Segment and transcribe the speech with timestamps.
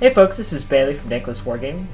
[0.00, 1.86] Hey folks, this is Bailey from Dank Lists Wargaming,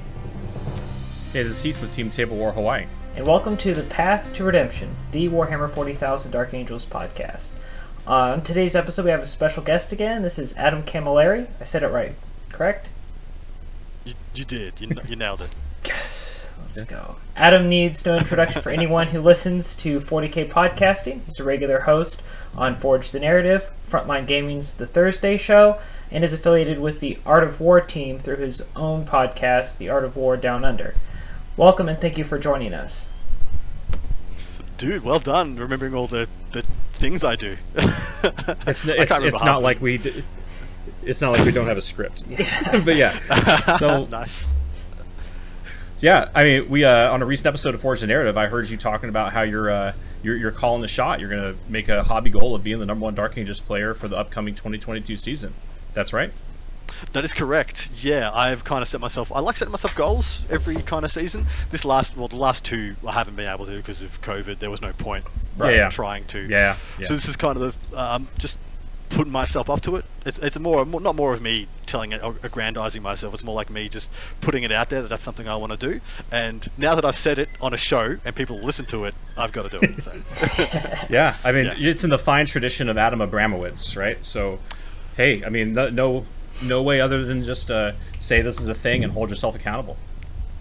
[1.33, 2.85] Hey, this is Heath with Team Table War Hawaii.
[3.15, 7.51] and welcome to the Path to Redemption, the Warhammer 40,000 Dark Angels podcast.
[8.07, 10.21] On today's episode, we have a special guest again.
[10.23, 11.47] This is Adam Camilleri.
[11.59, 12.13] I said it right,
[12.49, 12.87] correct?
[14.03, 14.73] You, you did.
[14.81, 15.49] You, you nailed it.
[15.83, 16.47] Yes.
[16.61, 17.15] Let's go.
[17.35, 21.21] Adam needs no introduction for anyone who listens to 40k podcasting.
[21.25, 22.21] He's a regular host
[22.55, 25.79] on Forge the Narrative, Frontline Gaming's The Thursday Show,
[26.11, 30.03] and is affiliated with the Art of War team through his own podcast, The Art
[30.03, 30.93] of War Down Under.
[31.55, 33.07] Welcome and thank you for joining us.
[34.77, 37.57] Dude, well done remembering all the, the things I do.
[38.67, 40.23] It's I it's, can't it's not like we d-
[41.01, 42.23] it's not like we don't have a script.
[42.85, 43.77] but yeah.
[43.77, 44.47] So nice.
[45.99, 48.69] yeah, I mean, we uh, on a recent episode of Forge the Narrative, I heard
[48.69, 51.19] you talking about how you're uh, you're, you're calling the shot.
[51.19, 54.07] You're gonna make a hobby goal of being the number one Dark Angels player for
[54.07, 55.55] the upcoming 2022 season.
[55.93, 56.31] That's right.
[57.13, 57.89] That is correct.
[57.95, 59.31] Yeah, I've kind of set myself.
[59.31, 61.47] I like setting myself goals every kind of season.
[61.71, 64.59] This last, well, the last two I haven't been able to because of COVID.
[64.59, 65.25] There was no point
[65.57, 65.75] Right.
[65.75, 65.89] Yeah.
[65.89, 66.41] trying to.
[66.41, 66.77] Yeah.
[66.99, 67.05] yeah.
[67.07, 68.57] So this is kind of the um, just
[69.09, 70.05] putting myself up to it.
[70.25, 73.33] It's it's more, more not more of me telling it, aggrandizing myself.
[73.33, 74.09] It's more like me just
[74.41, 75.99] putting it out there that that's something I want to do.
[76.31, 79.51] And now that I've said it on a show and people listen to it, I've
[79.51, 80.01] got to do it.
[80.03, 80.13] So.
[81.09, 81.89] Yeah, I mean, Yeah.
[81.89, 84.23] it's in the fine tradition of Adam Abramowitz, right?
[84.23, 84.59] So,
[85.17, 86.25] hey, I mean, no,
[86.63, 89.97] no, way other than just uh, say this is a thing and hold yourself accountable.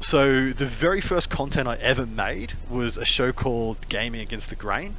[0.01, 4.57] So the very first content I ever made was a show called Gaming Against the
[4.57, 4.97] Grain.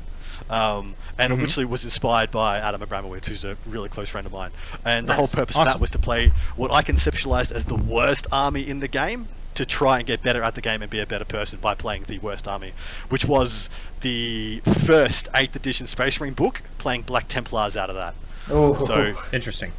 [0.50, 1.38] Um, and Mhm.
[1.38, 4.52] it literally was inspired by Adam Abramowitz, who's a really close friend of mine.
[4.84, 8.28] And the whole purpose of that was to play what I conceptualized as the worst
[8.32, 11.06] army in the game to try and get better at the game and be a
[11.06, 12.74] better person by playing the worst army,
[13.10, 13.70] which was
[14.02, 18.16] the first 8th edition Space Marine book, playing Black Templars out of that.
[18.50, 19.72] Oh, So Interesting.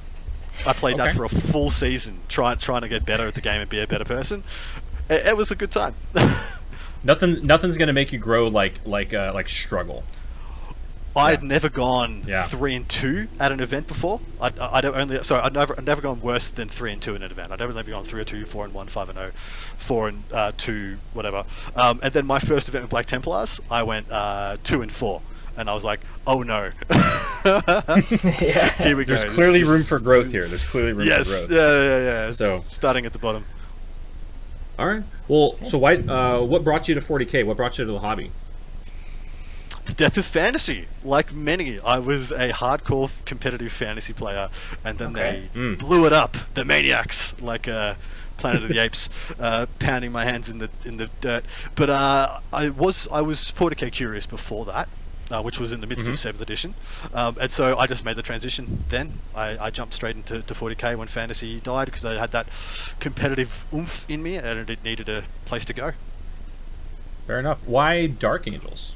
[0.66, 1.06] I played Okay.
[1.08, 3.80] that for a full season, trying trying to get better at the game and be
[3.80, 4.44] a better person.
[5.10, 5.94] It, it was a good time.
[7.04, 10.04] Nothing, nothing's gonna make you grow like like uh, like struggle.
[11.16, 12.46] I had never gone Yeah.
[12.46, 14.20] three and two at an event before.
[14.40, 17.16] I I don't only sorry I'd never I'd never gone worse than three and two
[17.16, 17.50] in an event.
[17.50, 19.30] I'd never never gone three or two, four and one, five and oh,
[19.76, 21.44] four and uh, two, whatever.
[21.74, 25.20] Um, and then my first event with Black Templars, I went uh, two and four,
[25.56, 26.70] and I was like, oh no.
[27.44, 28.70] yeah.
[28.82, 29.14] Here we go.
[29.14, 30.46] There's This clearly is- room for growth here.
[30.48, 31.50] There's clearly room Yes, for growth.
[31.60, 32.30] yeah, yeah, yeah.
[32.30, 33.44] So- starting at the bottom.
[34.78, 35.02] All right.
[35.28, 35.96] Well, so why?
[35.96, 37.44] Uh, what brought you to 40k?
[37.46, 38.30] What brought you to the hobby?
[39.84, 40.86] The death of fantasy.
[41.04, 44.48] Like many, I was a hardcore competitive fantasy player,
[44.84, 45.48] and then Okay.
[45.52, 45.78] they Mm.
[45.78, 46.36] blew it up.
[46.54, 47.94] The maniacs, like uh,
[48.38, 49.08] Planet of the Apes,
[49.38, 51.44] uh, pounding my hands in the in the dirt.
[51.74, 54.88] But uh, I was I was 40k curious before that.
[55.30, 56.10] Uh, which was in the midst Mhm.
[56.10, 56.74] of seventh edition,
[57.14, 58.84] um, and so I just made the transition.
[58.90, 62.48] Then I, I jumped straight into to 40k when fantasy died because I had that
[63.00, 65.92] competitive oomph in me, and it needed a place to go.
[67.26, 67.62] Fair enough.
[67.64, 68.94] Why Dark Angels?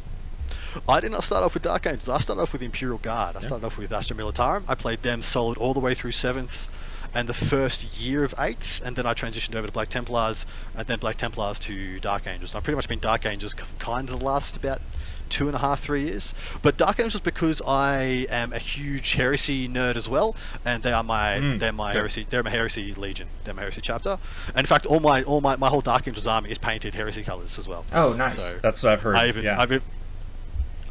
[0.87, 2.09] I did not start off with Dark Angels.
[2.09, 3.37] I started off with Imperial Guard.
[3.37, 3.47] I Yeah.
[3.47, 4.65] started off with Astra Militarum.
[4.69, 6.69] I played them solid all the way through seventh
[7.15, 10.45] and the first year of eighth, and then I transitioned over to Black Templars,
[10.77, 12.55] and then Black Templars to Dark Angels.
[12.55, 14.83] I've pretty much been Dark Angels kind of the last about
[15.29, 16.35] two and a half, three years.
[16.63, 21.03] But Dark Angels because I am a huge heresy nerd as well, and they are
[21.03, 21.99] my Mm, they're my okay.
[21.99, 23.29] heresy they're my heresy legion.
[23.45, 24.19] They're my heresy chapter.
[24.49, 27.23] And in fact, all my all my, my whole Dark Angels army is painted heresy
[27.23, 27.85] colors as well.
[27.93, 28.37] Oh, nice.
[28.37, 29.17] So That's what I've heard.
[29.17, 29.61] I even, yeah.
[29.61, 29.83] I've,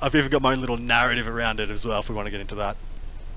[0.02, 2.00] I've even got my own little narrative around it as well.
[2.00, 2.76] If we want to get into that,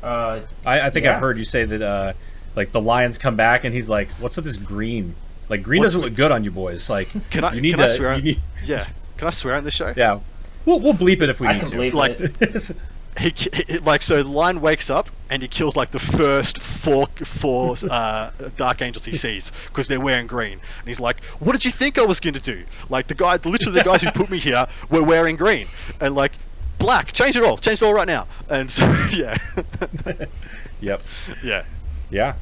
[0.02, 1.14] Uh, I, I think Yeah.
[1.14, 2.12] I've heard you say that uh,
[2.56, 5.14] like the lions come back and he's like, "What's with this green?
[5.48, 6.90] Like green What's doesn't with- look good on you boys.
[6.90, 8.16] Like can I you need can to I swear?
[8.16, 8.86] you need yeah,
[9.16, 9.92] can I swear on this show?
[9.96, 10.20] yeah.
[10.64, 11.76] We'll, we'll bleep it if we I need can to.
[11.76, 12.70] believe Like- it.
[13.18, 17.08] He, he- like so, the lion wakes up and he kills like the first four
[17.24, 20.52] four uh, dark angels he sees because they're wearing green.
[20.52, 22.62] And he's like, "What did you think I was going to do?
[22.88, 25.66] Like the guy, literally the guys who put me here were wearing green
[26.00, 26.30] and like."
[26.78, 28.28] Black, change it all, change it all right now.
[28.48, 29.36] And so, yeah,
[30.80, 31.02] Yep.
[31.42, 31.64] yeah.
[32.10, 32.34] Yeah.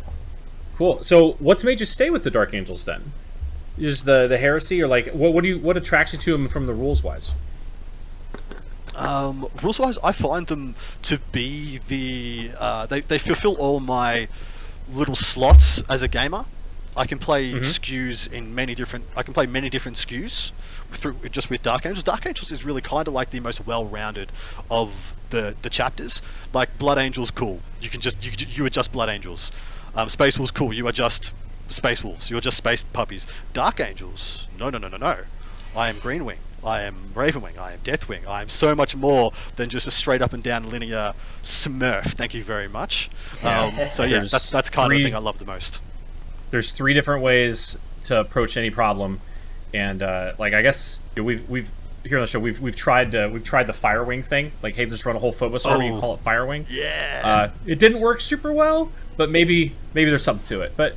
[0.76, 1.02] Cool.
[1.02, 3.12] So, what's made you stay with the Dark Angels then?
[3.79, 5.32] Is the the heresy, or like what?
[5.32, 5.58] What do you?
[5.58, 7.31] What attracts you to them from the rules wise?
[8.96, 14.28] Um, rules wise, I find them to be the uh, they they fulfill all my
[14.93, 16.44] little slots as a gamer.
[16.96, 17.60] I can play Mhm.
[17.60, 19.04] skews in many different.
[19.14, 20.50] I can play many different skews
[20.93, 22.04] through just with Dark Angels.
[22.04, 24.32] Dark Angels is really kind of like the most well-rounded
[24.70, 24.90] of
[25.28, 26.22] the the chapters.
[26.54, 27.60] Like Blood Angels, cool.
[27.82, 29.52] You can just you you are just Blood Angels.
[29.94, 30.72] Um, Space Wolves, cool.
[30.72, 31.34] You are just
[31.69, 32.31] Space Wolves.
[32.31, 33.26] You're just space puppies.
[33.52, 35.16] Dark Angels, no, no, no, no, no.
[35.75, 36.38] I am Greenwing.
[36.64, 37.58] I am Ravenwing.
[37.58, 38.26] I am Deathwing.
[38.26, 41.12] I am so much more than just a straight up and down linear
[41.43, 42.05] Smurf.
[42.14, 43.08] Thank you very much.
[43.44, 45.81] Um, so yeah, that's that's kind of the thing I love the most.
[46.50, 49.20] there's three different ways to approach any problem,
[49.75, 51.70] and uh, like I guess we've we've
[52.05, 54.52] here on the show we've we've tried to, we've tried the Firewing thing.
[54.62, 55.93] Like, hey, just run a whole Phobos army Oh.
[55.93, 56.67] and call it Firewing.
[56.70, 57.23] Yeah.
[57.25, 60.73] Uh, it didn't work super well, but maybe maybe there's something to it.
[60.76, 60.94] But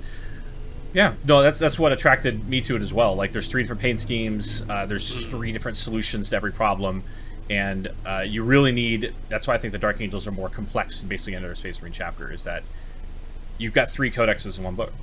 [0.94, 3.16] yeah, no, that's that's what attracted me to it as well.
[3.16, 4.68] Like, there's three different paint schemes.
[4.70, 7.04] Uh, there's three different solutions to every problem,
[7.50, 9.14] and uh, you really need.
[9.30, 11.94] That's why I think the Dark Angels are more complex than basically another Space Marine
[11.94, 12.32] chapter.
[12.32, 12.64] Is that
[13.58, 14.94] you've got three codexes in one book.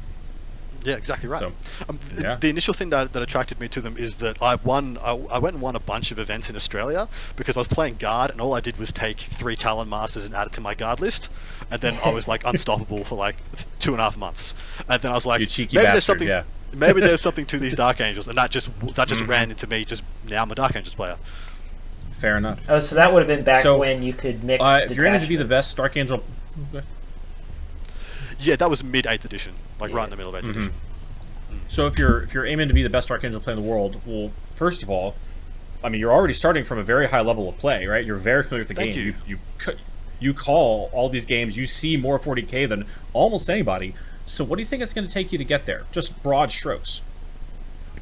[0.86, 1.40] Yeah, exactly right.
[1.40, 1.52] So,
[1.88, 2.36] um, th- yeah.
[2.36, 4.98] The initial thing that, that attracted me to them is that I won.
[5.02, 7.96] I, I went and won a bunch of events in Australia because I was playing
[7.96, 10.74] guard, and all I did was take three Talon Masters and add it to my
[10.74, 11.28] guard list,
[11.72, 13.36] and then I was like unstoppable for like
[13.80, 14.54] two and a half months.
[14.88, 16.28] And then I was like, You cheeky maybe there's something.
[16.28, 16.44] yeah.
[16.72, 19.28] maybe there's something to these Dark Angels, and that just that just Mhm.
[19.28, 19.84] ran into me.
[19.84, 21.16] Just now I'm a Dark Angels player.
[22.12, 22.64] Fair enough.
[22.68, 24.62] Oh, so that would have been back So, when you could mix.
[24.62, 26.22] Uh, if you're aiming to be the best Dark Angel,
[28.38, 30.56] Yeah, that was mid eighth edition, like right in the middle of 8th Mhm.
[30.56, 30.72] edition.
[31.68, 33.68] So if you're if you're aiming to be the best Dark Angel player in the
[33.68, 35.14] world, well, first of all,
[35.84, 38.04] I mean you're already starting from a very high level of play, right?
[38.04, 39.06] You're very familiar with the Thank game.
[39.06, 39.14] you.
[39.26, 39.74] you you
[40.18, 41.56] you call all these games.
[41.56, 43.94] You see more 40k than almost anybody.
[44.24, 45.84] So what do you think it's going to take you to get there?
[45.92, 47.00] Just broad strokes.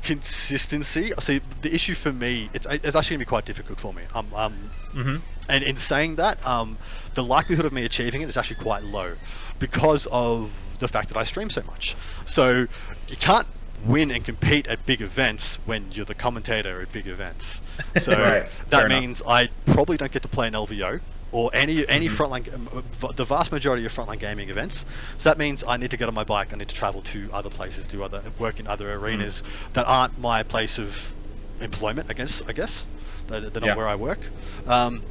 [0.03, 1.13] Consistency.
[1.19, 4.03] See, the issue for me, it's it's actually gonna be quite difficult for me.
[4.15, 4.55] Um, um,
[4.95, 5.17] Mm-hmm.
[5.49, 6.79] And in saying that, um,
[7.15, 9.15] the likelihood of me achieving it is actually quite low
[9.59, 10.53] because of
[10.85, 11.97] the fact that I stream so much.
[12.27, 12.67] So
[13.09, 13.47] you can't
[13.87, 17.61] win and compete at big events when you're the commentator at big events.
[18.01, 18.47] So Right.
[18.71, 19.01] that Fair enough.
[19.01, 21.01] means I probably don't get to play an LVO
[21.33, 22.17] or any any Mhm.
[22.17, 22.85] frontline, um,
[23.17, 24.85] the vast majority of frontline gaming events.
[25.19, 26.53] So that means I need to get on my bike.
[26.53, 29.43] I need to travel to other places, do other work in other arenas
[29.73, 31.13] that aren't my place of
[31.61, 32.07] employment.
[32.11, 32.43] I guess.
[32.47, 32.87] I guess
[33.29, 33.77] they're, they're not Yeah.
[33.77, 34.21] where I work.
[34.67, 35.03] Um,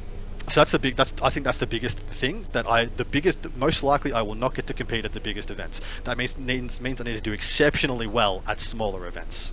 [0.48, 0.96] so that's the big.
[0.96, 4.34] That's I think that's the biggest thing that I the biggest most likely I will
[4.34, 5.80] not get to compete at the biggest events.
[6.04, 9.52] That means means means I need to do exceptionally well at smaller events.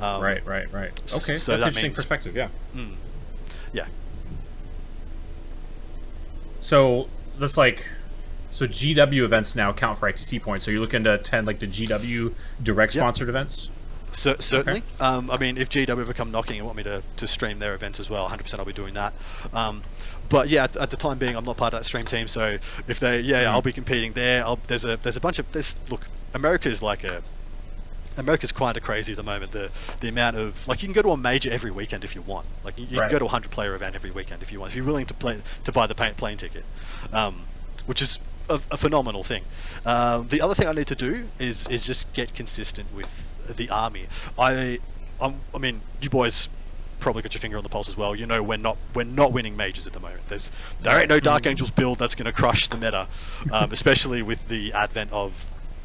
[0.00, 0.90] Um, right, right, right.
[1.14, 2.34] Okay, so that's that interesting means- perspective.
[2.34, 2.48] Yeah.
[2.74, 2.94] Mm.
[3.72, 3.86] Yeah.
[6.60, 7.08] So
[7.38, 7.86] that's like,
[8.50, 10.64] so GW events now count for ITC points.
[10.64, 12.32] So you're looking to attend like the GW
[12.62, 13.02] direct Yep.
[13.02, 13.70] sponsored events.
[14.12, 14.82] Cer- certainly.
[14.98, 17.74] Um, I mean, if GW ever come knocking and want me to, to stream their
[17.74, 19.12] events as well, 100% I'll be doing that.
[19.52, 19.82] Um,
[20.30, 22.26] but yeah, at, at the time being, I'm not part of that stream team.
[22.28, 22.56] So
[22.88, 23.48] if they, yeah, Mm.
[23.48, 24.44] I'll be competing there.
[24.44, 25.74] I'll, there's a there's a bunch of this.
[25.90, 27.22] Look, America is like a
[28.16, 29.52] America's kind of crazy at the moment.
[29.52, 32.22] The the amount of like you can go to a major every weekend if you
[32.22, 32.46] want.
[32.64, 33.08] Like you, you Right.
[33.08, 34.72] can go to a hundred player event every weekend if you want.
[34.72, 36.64] If you're willing to play to buy the plane, plane ticket,
[37.12, 37.34] um,
[37.86, 38.18] which is
[38.48, 39.42] a, a phenomenal thing.
[39.86, 43.08] Um, the other thing I need to do is is just get consistent with
[43.56, 44.06] the army.
[44.38, 44.78] I
[45.20, 46.48] I'm, I mean you boys
[47.00, 48.14] probably got your finger on the pulse as well.
[48.14, 50.20] You know we're not we're not winning majors at the moment.
[50.28, 50.50] There's
[50.82, 53.08] there ain't no Dark Angels build that's going to crush the meta,
[53.52, 55.32] um, especially with the advent of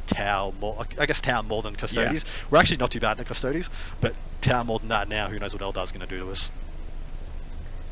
[0.06, 0.84] Tau more.
[0.98, 2.24] I guess Tau more than Custodes.
[2.50, 3.68] We're actually not too bad in Custodes,
[4.00, 5.28] but Tau more than that now.
[5.28, 6.50] Who knows what Eldar's going to do to us?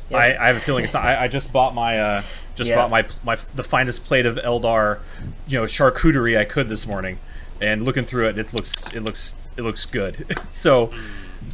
[0.09, 0.17] Yeah.
[0.17, 1.03] I, I have a feeling it's not.
[1.03, 2.21] I, I just bought my uh,
[2.55, 2.75] just Yeah.
[2.75, 4.99] bought my my the finest plate of Eldar,
[5.47, 7.17] you know, charcuterie I could this morning,
[7.59, 10.37] and looking through it, it looks it looks it looks good.
[10.51, 10.93] so,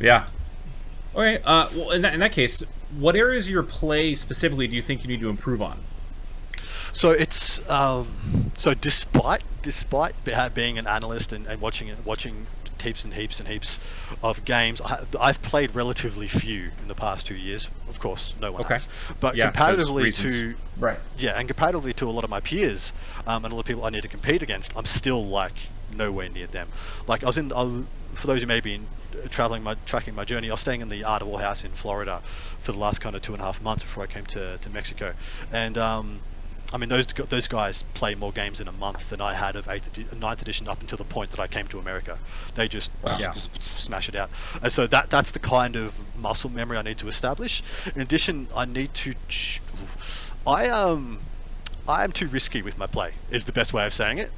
[0.01, 0.25] yeah.
[1.15, 1.41] Okay.
[1.43, 2.63] Uh, well, in that, in that case,
[2.97, 5.79] what areas of your play specifically do you think you need to improve on?
[6.93, 10.13] So it's um, so despite despite
[10.53, 12.47] being an analyst and, and watching watching
[12.81, 13.79] heaps and heaps and heaps
[14.23, 17.69] of games, I, I've played relatively few in the past two years.
[17.89, 18.73] Of course, no one Okay.
[18.75, 18.87] has.
[19.19, 20.97] But Yeah, comparatively to Right.
[21.17, 22.91] yeah, and comparatively to a lot of my peers
[23.27, 25.53] um, and a lot of people I need to compete against, I'm still like
[25.95, 26.67] nowhere near them.
[27.07, 27.83] Like I was in, I,
[28.15, 28.87] for those who may be in,
[29.29, 31.71] traveling my tracking my journey, I was staying in the Art of War house in
[31.71, 32.21] Florida
[32.59, 34.69] for the last kind of two and a half months before I came to, to
[34.69, 35.13] Mexico,
[35.51, 36.21] and um,
[36.73, 39.67] I mean those those guys play more games in a month than I had of
[39.67, 42.17] eighth edi- ninth edition up until the point that I came to America.
[42.55, 43.33] They just Yeah.
[43.75, 44.29] smash it out,
[44.61, 47.61] and so that that's the kind of muscle memory I need to establish.
[47.95, 49.13] In addition, I need to.
[49.27, 49.61] ch-
[50.47, 51.19] I um,
[51.87, 53.11] I am too risky with my play.
[53.29, 54.31] Is the best way of saying it.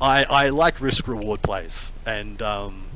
[0.00, 2.89] I, I like risk reward plays, and um,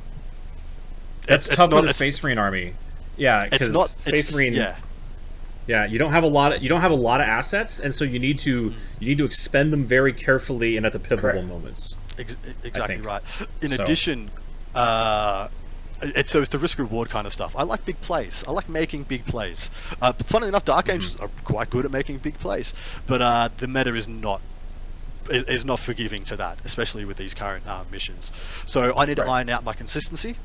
[1.27, 2.73] That's it's- it's tough not- with a Space Marine army.
[3.17, 4.53] Yeah, because Space Marine.
[4.53, 4.75] Yeah,
[5.67, 7.93] Yeah, you don't have a lot of you don't have a lot of assets, and
[7.93, 11.41] so you need to you need to expend them very carefully and at the pivotal
[11.43, 11.95] moments.
[12.19, 13.21] ex- exactly right.
[13.61, 14.29] In So- addition,
[14.75, 15.47] uh,
[16.01, 17.53] it's so it's the risk reward kind of stuff.
[17.55, 18.43] I like big plays.
[18.47, 19.69] I like making big plays.
[20.01, 22.73] Uh, funnily enough, Dark Angels are quite good at making big plays,
[23.07, 24.41] but uh, the meta is not
[25.31, 28.31] is, is not forgiving to that, especially with these current uh, missions.
[28.67, 30.35] So I need to iron out my consistency.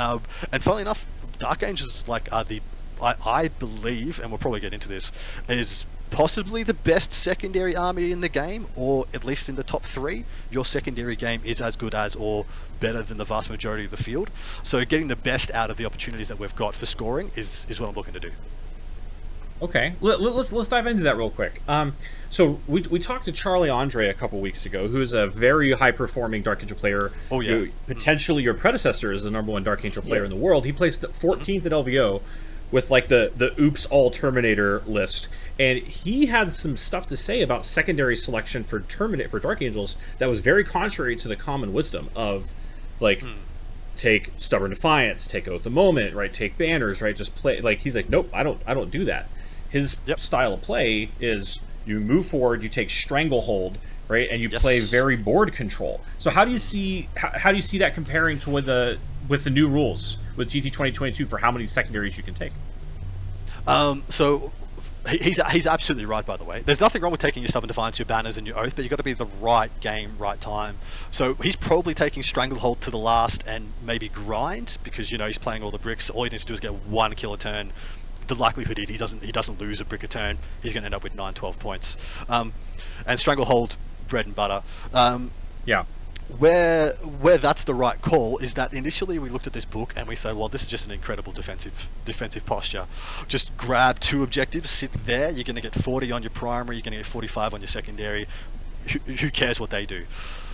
[0.00, 1.06] Um, and funnily enough,
[1.38, 2.62] Dark Angels like are the
[3.02, 5.12] I, I believe, and we'll probably get into this,
[5.48, 9.82] is possibly the best secondary army in the game, or at least in the top
[9.84, 12.44] three, your secondary game is as good as or
[12.80, 14.30] better than the vast majority of the field.
[14.62, 17.78] So getting the best out of the opportunities that we've got for scoring is, is
[17.78, 18.32] what I'm looking to do.
[19.62, 21.60] Okay, Let, us let's, let's dive into that real quick.
[21.68, 21.94] Um,
[22.30, 25.72] so we, we talked to Charlie Andre a couple weeks ago, who is a very
[25.72, 27.12] high performing Dark Angel player.
[27.30, 30.26] Oh yeah, potentially your predecessor is the number one Dark Angel player yeah.
[30.26, 30.64] in the world.
[30.64, 32.22] He placed 14th at LVO
[32.70, 37.42] with like the the Oops All Terminator list, and he had some stuff to say
[37.42, 41.72] about secondary selection for Terminate for Dark Angels that was very contrary to the common
[41.72, 42.50] wisdom of
[43.00, 43.20] like.
[43.20, 43.32] Hmm
[43.96, 47.94] take stubborn defiance take oath of moment right take banners right just play like he's
[47.94, 49.28] like nope i don't i don't do that
[49.70, 50.20] his yep.
[50.20, 54.60] style of play is you move forward, you take stranglehold, right, and you yes.
[54.60, 56.00] play very board control.
[56.18, 58.98] So how do you see how, how do you see that comparing to with the
[59.28, 62.52] with the new rules with GT 2022 for how many secondaries you can take?
[63.66, 64.52] Um, so
[65.08, 66.24] he's he's absolutely right.
[66.24, 68.58] By the way, there's nothing wrong with taking your stubborn defiance, your banners, and your
[68.58, 70.76] oath, but you've got to be the right game, right time.
[71.10, 75.38] So he's probably taking stranglehold to the last and maybe grind because you know he's
[75.38, 76.10] playing all the bricks.
[76.10, 77.72] All he needs to do is get one kill a turn
[78.30, 80.38] the likelihood is he doesn't he doesn't lose a brick a turn.
[80.62, 81.96] He's going to end up with 9, 12 points.
[82.28, 82.54] Um,
[83.06, 83.76] and stranglehold,
[84.08, 84.62] bread and butter.
[84.94, 85.32] Um,
[85.66, 85.84] yeah.
[86.38, 90.06] Where where that's the right call is that initially we looked at this book and
[90.06, 92.86] we said, well, this is just an incredible defensive defensive posture.
[93.26, 95.28] Just grab two objectives, sit there.
[95.30, 96.76] You're going to get 40 on your primary.
[96.76, 98.28] You're going to get 45 on your secondary.
[98.92, 100.06] Who, who cares what they do?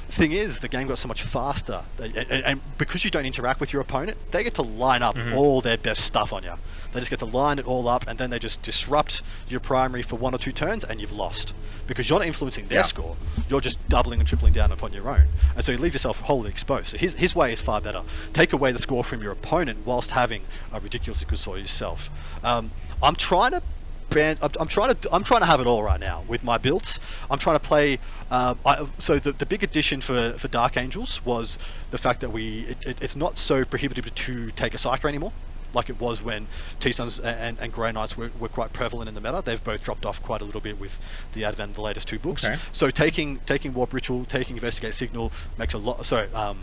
[0.08, 3.72] Thing is, the game got so much faster, and, and, because you don't interact with
[3.72, 5.36] your opponent, they get to line up mm-hmm.
[5.36, 6.52] all their best stuff on you.
[6.92, 10.02] They just get to line it all up, and then they just disrupt your primary
[10.02, 11.52] for one or two turns, and you've lost
[11.86, 12.84] because you're not influencing their yeah.
[12.84, 13.16] score.
[13.48, 16.50] You're just doubling and tripling down upon your own, and so you leave yourself wholly
[16.50, 16.86] exposed.
[16.86, 18.02] So his his way is far better.
[18.32, 22.10] Take away the score from your opponent whilst having a ridiculously good score yourself.
[22.42, 22.70] Um,
[23.02, 23.62] I'm trying to
[24.08, 24.38] brand.
[24.42, 27.00] I'm, I'm, trying to I'm trying to have it all right now with my builds.
[27.30, 27.98] I'm trying to play.
[28.30, 31.58] Um, I, so the, the big addition for, for Dark Angels was
[31.90, 35.32] the fact that we it, it, it's not so prohibitive to take a Psyker anymore.
[35.74, 36.46] Like it was when
[36.80, 39.42] T-Suns and, and Grey Knights were, were quite prevalent in the meta.
[39.44, 40.98] They've both dropped off quite a little bit with
[41.34, 42.44] the advent of the latest two books.
[42.44, 42.56] Okay.
[42.72, 46.06] So taking taking Warp Ritual, taking Investigate Signal makes a lot.
[46.06, 46.58] Sorry, um,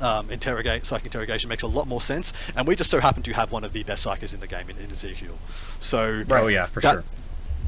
[0.00, 2.32] um, interrogate psychic interrogation makes a lot more sense.
[2.56, 4.68] And we just so happen to have one of the best psykers in the game
[4.70, 5.38] in, in Ezekiel.
[5.80, 7.04] So oh yeah, for that, sure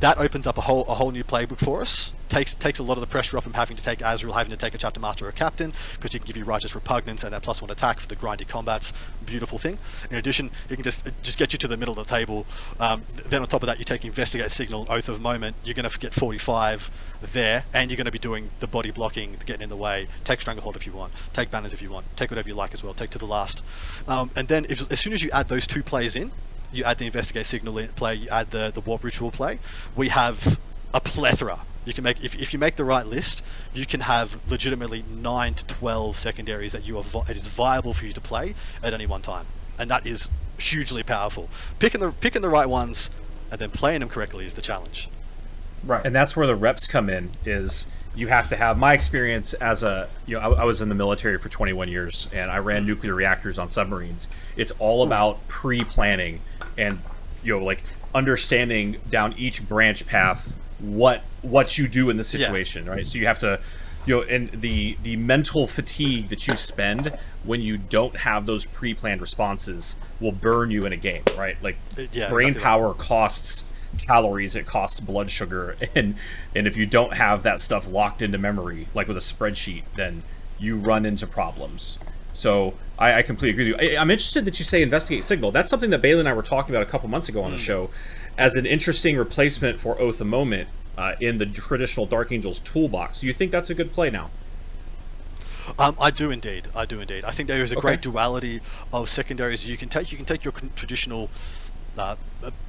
[0.00, 2.12] that opens up a whole a whole new playbook for us.
[2.28, 4.56] Takes takes a lot of the pressure off from having to take Azrael, having to
[4.56, 7.32] take a chapter master or a captain, because he can give you righteous repugnance and
[7.32, 8.92] that plus one attack for the grindy combats.
[9.24, 9.78] Beautiful thing.
[10.10, 12.46] In addition, he can just just get you to the middle of the table.
[12.78, 15.56] Um, then on top of that, you take investigate signal, oath of moment.
[15.64, 16.90] You're going to get 45
[17.32, 20.06] there, and you're going to be doing the body blocking, getting in the way.
[20.24, 21.12] Take stranglehold if you want.
[21.32, 22.06] Take banners if you want.
[22.16, 22.94] Take whatever you like as well.
[22.94, 23.62] Take to the last.
[24.06, 26.30] Um, and then if, as soon as you add those two plays in,
[26.72, 29.58] you add the investigate signal play, you add the, the warp ritual play,
[29.96, 30.58] we have
[30.94, 31.60] a plethora.
[31.84, 35.54] You can make if, if you make the right list, you can have legitimately nine
[35.54, 39.06] to twelve secondaries that you are it is viable for you to play at any
[39.06, 39.46] one time,
[39.78, 41.48] and that is hugely powerful.
[41.78, 43.08] Picking the picking the right ones
[43.50, 45.08] and then playing them correctly is the challenge.
[45.82, 47.30] Right, and that's where the reps come in.
[47.46, 50.88] Is you have to have my experience as a you know I, I, was in
[50.88, 52.88] the military for 21 years and I ran mm-hmm.
[52.88, 54.28] nuclear reactors on submarines.
[54.56, 55.12] It's all mm-hmm.
[55.12, 56.40] about pre-planning
[56.78, 57.00] and
[57.42, 57.82] you know like
[58.14, 62.92] understanding down each branch path what what you do in the situation, yeah.
[62.92, 63.06] right?
[63.06, 63.60] So you have to
[64.06, 68.64] you know and the the mental fatigue that you spend when you don't have those
[68.66, 71.60] pre-planned responses will burn you in a game, right?
[71.62, 73.64] Like uh, yeah, brain power costs
[73.98, 76.16] calories, it costs blood sugar, and
[76.54, 80.22] and if you don't have that stuff locked into memory, like with a spreadsheet, then
[80.58, 81.98] you run into problems.
[82.32, 83.96] So I, I completely agree with you.
[83.98, 85.52] I, am interested that you say investigate signal.
[85.52, 87.56] That's something that Bailey and I were talking about a couple months ago on mm.
[87.56, 87.90] the show,
[88.36, 93.20] as an interesting replacement for Oath of Moment uh, in the traditional Dark Angels toolbox.
[93.20, 94.30] Do you think that's a good play now?
[95.78, 96.66] Um, I do indeed.
[96.74, 97.24] I do indeed.
[97.24, 97.88] I think there is a okay.
[97.88, 98.60] great duality
[98.92, 100.10] of secondaries you can take.
[100.10, 101.30] You can take your traditional
[101.96, 102.16] uh,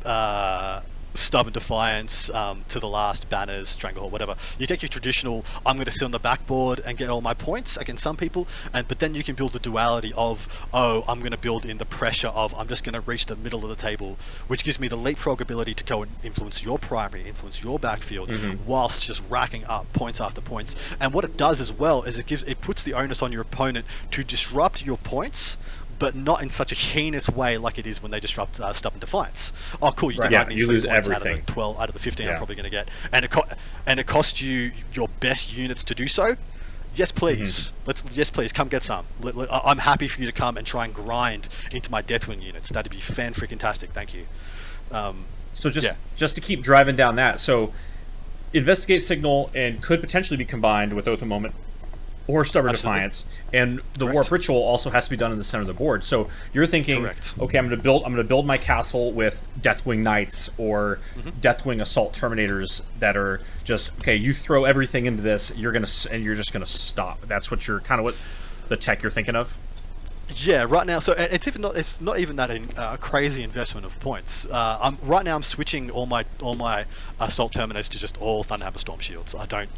[0.06, 0.82] uh,
[1.14, 5.86] stubborn defiance um, to the last banners stranglehold whatever you take your traditional i'm going
[5.86, 9.00] to sit on the backboard and get all my points against some people and but
[9.00, 12.28] then you can build the duality of oh i'm going to build in the pressure
[12.28, 14.96] of i'm just going to reach the middle of the table which gives me the
[14.96, 18.66] leapfrog ability to go and influence your primary influence your backfield mm-hmm.
[18.66, 22.26] whilst just racking up points after points and what it does as well is it
[22.26, 25.58] gives it puts the onus on your opponent to disrupt your points
[26.00, 29.00] but not in such a heinous way like it is when they disrupt uh, Stubborn
[29.00, 29.54] Defiance.
[29.82, 30.12] Oh, cool!
[30.12, 30.32] You, right.
[30.32, 31.34] yeah, you lose everything.
[31.34, 32.32] Out of the Twelve out of the fifteen, yeah.
[32.34, 33.48] I'm probably going to get, and it co-
[33.86, 36.36] and it costs you your best units to do so.
[36.96, 37.68] Yes, please.
[37.68, 37.76] Mm-hmm.
[37.86, 38.04] Let's.
[38.12, 38.52] Yes, please.
[38.52, 39.06] Come get some.
[39.22, 42.42] Let, let, I'm happy for you to come and try and grind into my Deathwing
[42.42, 42.70] units.
[42.70, 43.92] That'd be fan freaking tastic.
[43.92, 44.26] Thank you.
[44.92, 45.96] Um, So just Yeah.
[46.16, 47.40] just to keep driving down that.
[47.40, 47.74] So
[48.54, 51.54] investigate signal and could potentially be combined with oath of moment
[52.30, 52.98] or stubborn Absolutely.
[53.00, 54.14] defiance and the Correct.
[54.14, 56.68] warp ritual also has to be done in the center of the board so you're
[56.68, 57.34] thinking Correct.
[57.40, 61.00] okay i'm going to build i'm going to build my castle with deathwing knights or
[61.18, 61.30] Mm-hmm.
[61.42, 66.10] deathwing assault terminators that are just okay you throw everything into this you're going to
[66.14, 68.16] and you're just going to stop that's what you're kind of what
[68.68, 69.58] the tech you're thinking of
[70.36, 71.00] Yeah, right now.
[71.00, 71.76] So it's even not.
[71.76, 74.46] It's not even that in, uh, crazy investment of points.
[74.46, 75.36] Uh, I'm right now.
[75.36, 76.86] I'm switching all my all my
[77.20, 79.34] assault terminators to just all Thunderhammer Storm Shields.
[79.34, 79.70] I don't.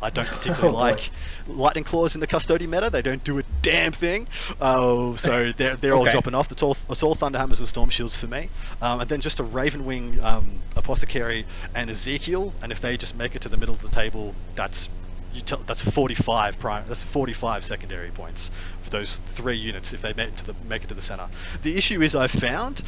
[0.00, 1.10] I don't particularly Oh, like
[1.48, 2.90] Lightning Claws in the Custodian meta.
[2.90, 4.28] They don't do a damn thing.
[4.60, 6.52] Oh, so they're they're all dropping off.
[6.52, 8.50] It's all it's all Thunderhammers and Storm Shields for me.
[8.80, 12.54] Um, and then just a Ravenwing um, Apothecary and Ezekiel.
[12.62, 14.88] And if they just make it to the middle of the table, that's
[15.34, 16.84] you tell, that's 45 prime.
[16.88, 18.50] That's 45 secondary points
[18.90, 21.28] those three units if they make it to the make it to the center.
[21.62, 22.82] The issue is I've found,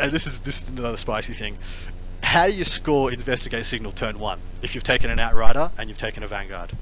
[0.00, 1.56] and this is this is another spicy thing.
[2.22, 5.98] How do you score investigate signal turn one if you've taken an outrider and you've
[5.98, 6.72] taken a vanguard?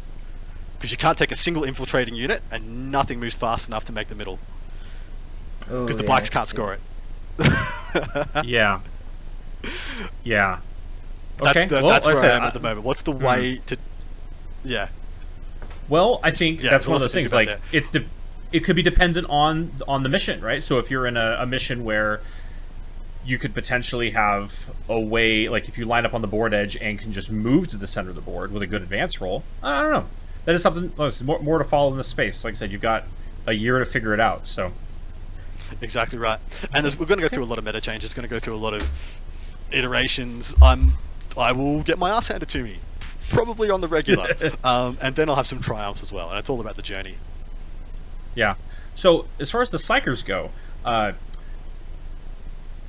[0.76, 4.08] Because you can't take a single infiltrating unit and nothing moves fast enough to make
[4.08, 4.38] the middle
[5.61, 6.80] because the yeah, I bikes can can't score it.
[8.44, 8.80] yeah
[10.25, 10.58] yeah
[11.38, 12.85] That's, okay the, well, that's where I I am at the moment.
[12.85, 13.23] What's the Mhm.
[13.23, 13.76] way to?
[14.64, 14.88] Yeah,
[15.88, 17.32] Well, I think yeah, that's there's one of lot those things.
[17.32, 17.58] Like there.
[17.73, 18.04] it's de-
[18.52, 20.62] it could be dependent on on the mission, right?
[20.62, 22.21] So if you're in a, a mission where
[23.25, 26.76] you could potentially have a way, like if you line up on the board edge
[26.76, 29.45] and can just move to the center of the board with a good advance roll.
[29.62, 30.07] I don't know.
[30.47, 30.93] That is something.
[30.97, 32.43] well, more, more to follow in the space.
[32.45, 33.05] Like I said, you've got
[33.47, 34.47] a year to figure it out.
[34.47, 34.73] So
[35.81, 36.40] Exactly right.
[36.75, 38.14] And we're going to go through a lot of meta changes.
[38.14, 38.88] Going to go through a lot of
[39.71, 40.55] iterations.
[40.62, 40.93] I'm,
[41.37, 42.78] I will get my ass handed to me,
[43.28, 44.28] probably on the regular,
[44.64, 46.31] um, and then I'll have some triumphs as well.
[46.31, 47.17] And it's all about the journey.
[48.35, 48.54] Yeah.
[48.94, 50.50] So as far as the psykers go,
[50.85, 51.12] uh,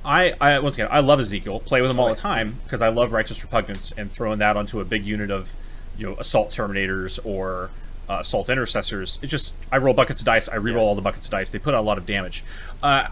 [0.04, 1.60] I, I once again I love Ezekiel.
[1.60, 4.80] Play with him all the time because I love righteous repugnance and throwing that onto
[4.80, 5.54] a big unit of
[5.98, 7.70] you know assault terminators or
[8.08, 9.18] uh, assault intercessors.
[9.22, 10.48] It just I roll buckets of dice.
[10.48, 10.78] I reroll Yeah.
[10.80, 11.50] all the buckets of dice.
[11.50, 12.44] They put out a lot of damage.
[12.82, 13.08] Uh,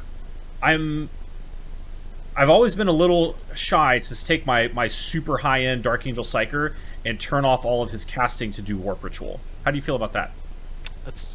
[0.62, 1.10] I'm
[2.34, 6.24] I've always been a little shy to take my my super high end Dark Angel
[6.24, 9.40] Psyker and turn off all of his casting to do Warp Ritual.
[9.64, 10.30] How do you feel about that?
[11.04, 11.26] That's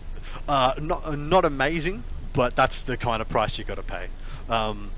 [0.47, 4.07] uh, not uh, not amazing, but that's the kind of price you got to pay.
[4.49, 4.89] Um,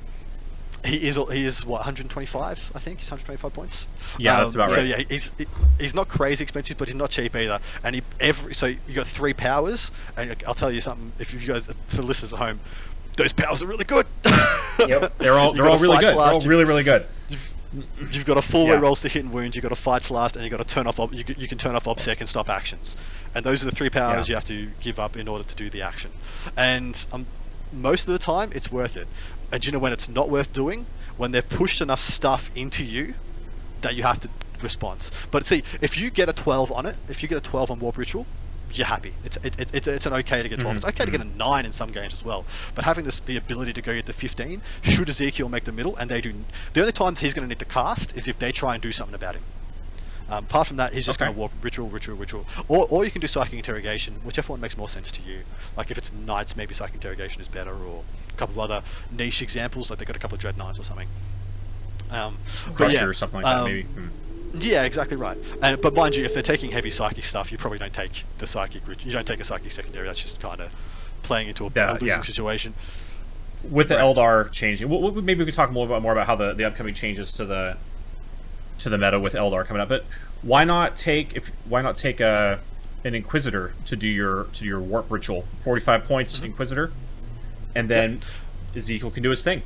[0.85, 3.87] he is he is what 125 I think he's 125 points.
[4.19, 4.87] Yeah, that's Um, about So right.
[4.87, 5.31] yeah, he's
[5.79, 7.59] he's not crazy expensive, but he's not cheap either.
[7.83, 11.11] And he every so you got three powers, and I'll tell you something.
[11.19, 12.59] If you guys for listeners at home,
[13.17, 14.05] those powers are really good.
[14.77, 15.19] Yep.
[15.19, 16.17] They're all they're all really fight good.
[16.17, 17.07] They're all really really good.
[18.11, 18.79] You've, got a four way Yeah.
[18.79, 19.55] rolls to hit and wounds.
[19.55, 20.99] You've got a fights last, and you've got to turn off.
[20.99, 22.95] Ob- you, can- you can turn off obsec and stop actions,
[23.33, 24.33] and those are the three powers Yeah.
[24.33, 26.11] you have to give up in order to do the action.
[26.57, 27.25] And um,
[27.73, 29.07] most of the time, it's worth it.
[29.51, 30.85] And you know when it's not worth doing?
[31.17, 33.13] When they've pushed enough stuff into you
[33.81, 34.29] that you have to
[34.61, 35.11] response.
[35.31, 37.79] But see, if you get a 12 on it, if you get a 12 on
[37.79, 38.25] Warp Ritual,
[38.77, 39.13] you're happy.
[39.23, 40.73] It's it, it, it's it's an okay to get 12.
[40.73, 42.45] Mhm, It's okay to get a nine in some games as well.
[42.75, 45.95] But having this the ability to go get the 15, should Ezekiel make the middle,
[45.97, 46.33] and they do.
[46.73, 48.91] The only times he's going to need to cast is if they try and do
[48.91, 49.43] something about him.
[50.27, 51.25] Um, apart from that, he's just Okay.
[51.25, 54.59] going to warp ritual, ritual, ritual, or or you can do psychic interrogation, whichever one
[54.61, 55.41] makes more sense to you.
[55.77, 59.41] Like if it's knights, maybe psychic interrogation is better, or a couple of other niche
[59.43, 61.07] examples, like they've got a couple of dread knights or something.
[62.09, 62.37] Um,
[62.73, 63.83] Crusher yeah, or something like that um, maybe.
[63.83, 64.07] Hmm.
[64.59, 65.37] Yeah, exactly right.
[65.61, 68.47] And, but mind you, if they're taking heavy psychic stuff, you probably don't take the
[68.47, 68.81] psychic.
[69.05, 70.05] You don't take a psychic secondary.
[70.05, 70.71] That's just kind of
[71.23, 72.21] playing into a, a losing yeah.
[72.21, 72.73] situation.
[73.69, 74.03] With the Right.
[74.03, 74.89] Eldar changing,
[75.25, 77.77] maybe we could talk more about more about how the, the upcoming changes to the
[78.79, 79.89] to the meta with Eldar coming up.
[79.89, 80.05] But
[80.41, 82.59] why not take if why not take a
[83.03, 85.43] an Inquisitor to do your to do your warp ritual?
[85.57, 86.45] Forty five points Mm-hmm.
[86.45, 86.91] Inquisitor,
[87.73, 88.19] and then
[88.75, 89.63] Ezekiel can do his thing.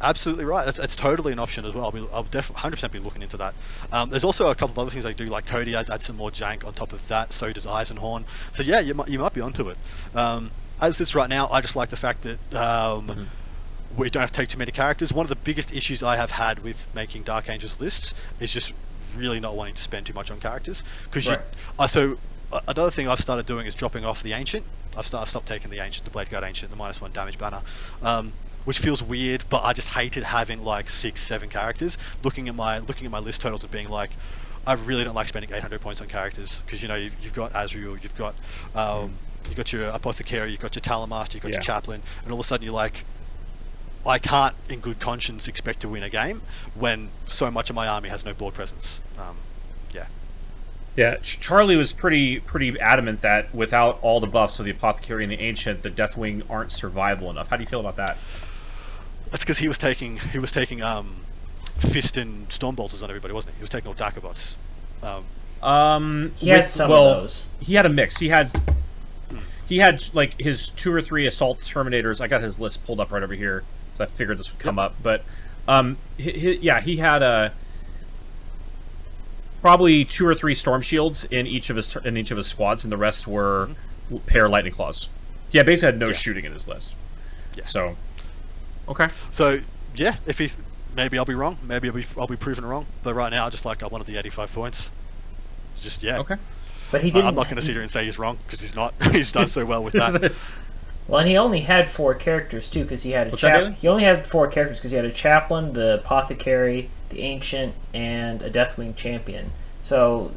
[0.00, 0.64] Absolutely right.
[0.64, 1.84] That's, that's totally an option as well.
[1.84, 3.54] I'll, be, I'll definitely 100% be looking into that.
[3.92, 6.30] Um, there's also a couple of other things they do, like Coteaz add some more
[6.30, 7.32] jank on top of that.
[7.32, 8.24] So does Eisenhorn.
[8.52, 9.76] So yeah, you might you might be onto it.
[10.14, 10.50] Um,
[10.80, 13.26] as this right now, I just like the fact that um, Mhm.
[13.98, 15.12] we don't have to take too many characters.
[15.12, 18.72] One of the biggest issues I have had with making Dark Angels lists is just
[19.16, 20.82] really not wanting to spend too much on characters.
[21.04, 21.40] Because Right.
[21.78, 22.16] uh, so
[22.52, 24.64] uh, another thing I've started doing is dropping off the ancient.
[24.96, 27.38] I've, start, I've stopped taking the ancient, the Blade Guard ancient, the minus one damage
[27.38, 27.60] banner.
[28.02, 28.32] Um,
[28.64, 31.96] which feels weird, but I just hated having like six, seven characters.
[32.22, 34.10] Looking at my looking at my list totals and being like,
[34.66, 37.52] I really don't like spending 800 points on characters because you know you've, you've got
[37.54, 38.34] Azrael, you've got
[38.74, 39.12] um,
[39.46, 41.56] you've got your apothecary, you've got your Talon Master, you've got Yeah.
[41.56, 43.04] your chaplain, and all of a sudden you're like,
[44.06, 46.42] I can't, in good conscience, expect to win a game
[46.74, 49.00] when so much of my army has no board presence.
[49.18, 49.36] Um,
[49.94, 50.06] yeah,
[50.96, 55.32] Yeah, Charlie was pretty pretty adamant that without all the buffs of the apothecary and
[55.32, 57.48] the ancient, the Deathwing aren't survivable enough.
[57.48, 58.18] How do you feel about that?
[59.30, 61.16] That's because he was taking he was taking um,
[61.78, 63.58] fist and storm bolters on everybody, wasn't he?
[63.58, 64.54] He was taking all Dakabots.
[65.02, 65.24] Um,
[65.62, 67.42] Um, He had some well, of those.
[67.60, 68.18] He had a mix.
[68.18, 68.50] He had
[69.68, 72.20] he had like his two or three assault terminators.
[72.20, 73.62] I got his list pulled up right over here,
[73.94, 74.94] so I figured this would come up.
[75.02, 75.22] But
[75.68, 77.52] um, hi hi yeah, he had a
[79.60, 82.84] probably two or three storm shields in each of his in each of his squads,
[82.84, 83.70] and the rest were
[84.26, 85.08] pair lightning claws.
[85.50, 86.12] Yeah, basically had no Yeah.
[86.14, 86.94] shooting in his list.
[87.56, 87.66] Yeah.
[87.66, 87.96] So,
[88.90, 89.08] okay.
[89.30, 89.60] so
[89.94, 90.50] yeah, if he
[90.94, 93.50] maybe I'll be wrong, maybe I'll be I'll be proven wrong, but right now I
[93.50, 94.90] just like I wanted the 85 points.
[95.80, 96.18] Just yeah.
[96.18, 96.36] Okay.
[96.90, 97.26] But he I- didn't.
[97.28, 98.94] I'm not going to sit here and say he's wrong because he's not.
[99.12, 100.32] he's done so well with that.
[101.08, 103.74] Well, and he only had four characters too, because he had a chap.
[103.74, 108.40] He only had four characters because he had a chaplain, the apothecary, the ancient, and
[108.42, 109.50] a Deathwing champion.
[109.82, 110.30] So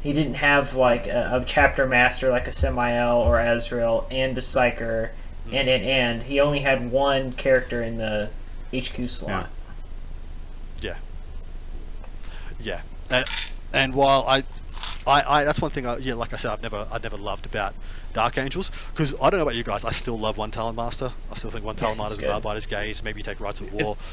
[0.00, 4.40] he didn't have like a, a chapter master like a Sammael or Azrael and a
[4.40, 5.08] Psyker,
[5.52, 8.30] and and and he only had one character in the
[8.74, 9.48] HQ slot.
[10.80, 10.96] Yeah.
[12.60, 12.80] Yeah.
[13.10, 13.24] And,
[13.72, 14.42] and while I,
[15.06, 15.86] I, I, that's one thing.
[15.86, 17.74] I, yeah, like I said, I've never, I've never loved about
[18.12, 19.84] Dark Angels because I don't know about you guys.
[19.84, 21.12] I still love One Talon Master.
[21.30, 22.30] I still think One Talon Yeah, it's Master good.
[22.30, 23.02] is Arbiter's Gaze.
[23.02, 23.80] Maybe you take Rites of War.
[23.82, 24.08] It's-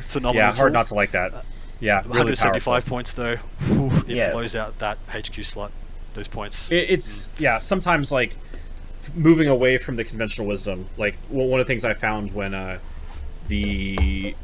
[0.00, 0.34] Phenomenal.
[0.48, 1.32] yeah, hard not to like that.
[1.32, 1.42] Uh,
[1.78, 2.90] yeah, really 175 powerful.
[2.90, 3.36] points though.
[3.68, 4.32] Whew, it Yeah.
[4.32, 5.70] blows out that HQ slot.
[6.14, 6.68] Those points.
[6.68, 7.40] It, it's mm.
[7.40, 7.58] yeah.
[7.60, 8.53] Sometimes like f-
[9.14, 10.86] moving away from the conventional wisdom.
[10.96, 12.78] Like one of the things I found when uh,
[13.48, 14.34] the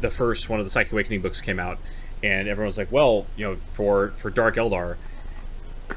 [0.00, 1.78] the first one of the Psychic Awakening books came out,
[2.22, 4.96] and everyone was like, "Well, you know, for for Dark Eldar,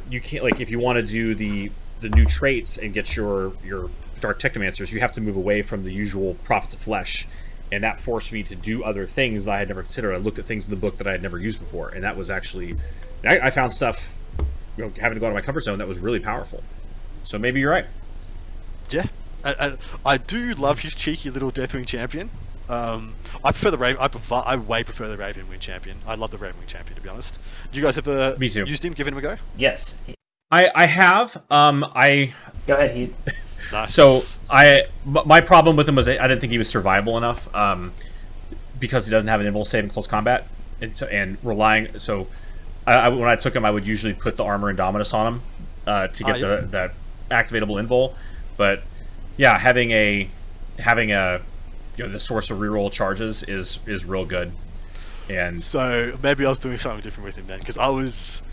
[0.10, 3.54] you can't like if you want to do the the new traits and get your
[3.64, 3.90] your
[4.22, 7.28] Dark Technomancers, you have to move away from the usual Prophets of Flesh."
[7.72, 10.14] And that forced me to do other things that I had never considered.
[10.14, 12.16] I looked at things in the book that I had never used before, and that
[12.16, 12.78] was actually
[13.24, 14.16] I, I found stuff
[14.78, 16.64] you know, having to go out of my comfort zone that was really powerful.
[17.26, 17.86] So maybe you're right.
[18.90, 19.06] Yeah,
[19.44, 19.54] I,
[20.06, 22.30] I, I do love his cheeky little Deathwing champion.
[22.70, 24.02] Um, I prefer the Raven.
[24.02, 24.42] I prefer.
[24.46, 25.98] I way prefer the Raven Wing champion.
[26.08, 27.40] I love the Raven Wing champion to be honest.
[27.72, 28.64] Do you guys ever Me too.
[28.66, 28.94] used him?
[28.94, 29.36] Given him a go?
[29.58, 29.98] Yes.
[30.52, 32.34] I I have um I
[32.68, 33.18] Go ahead, Heath.
[33.72, 33.96] Nice.
[33.96, 37.18] so I m- my problem with him was I I didn't think he was survivable
[37.18, 37.94] enough um
[38.80, 40.46] because he doesn't have an invul save in close combat
[40.82, 42.28] and so and relying so
[42.86, 45.42] I, I, when I took him I would usually put the armor Indomitus on him
[45.88, 46.56] uh, to get Ah, yeah.
[46.58, 46.92] the that
[47.32, 48.14] activatable invul
[48.58, 48.84] but
[49.38, 50.30] yeah having a
[50.80, 51.42] having a
[51.98, 54.52] you know the source of reroll charges is is real good
[55.30, 58.44] and So maybe I was doing something different with him then, because I was,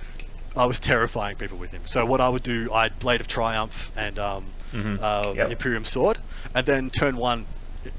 [0.56, 1.82] I was terrifying people with him.
[1.85, 4.98] So what I would do, I'd Blade of Triumph and um, Mhm.
[5.02, 5.50] uh, Yep.
[5.50, 6.16] Imperium Sword,
[6.54, 7.44] and then turn one,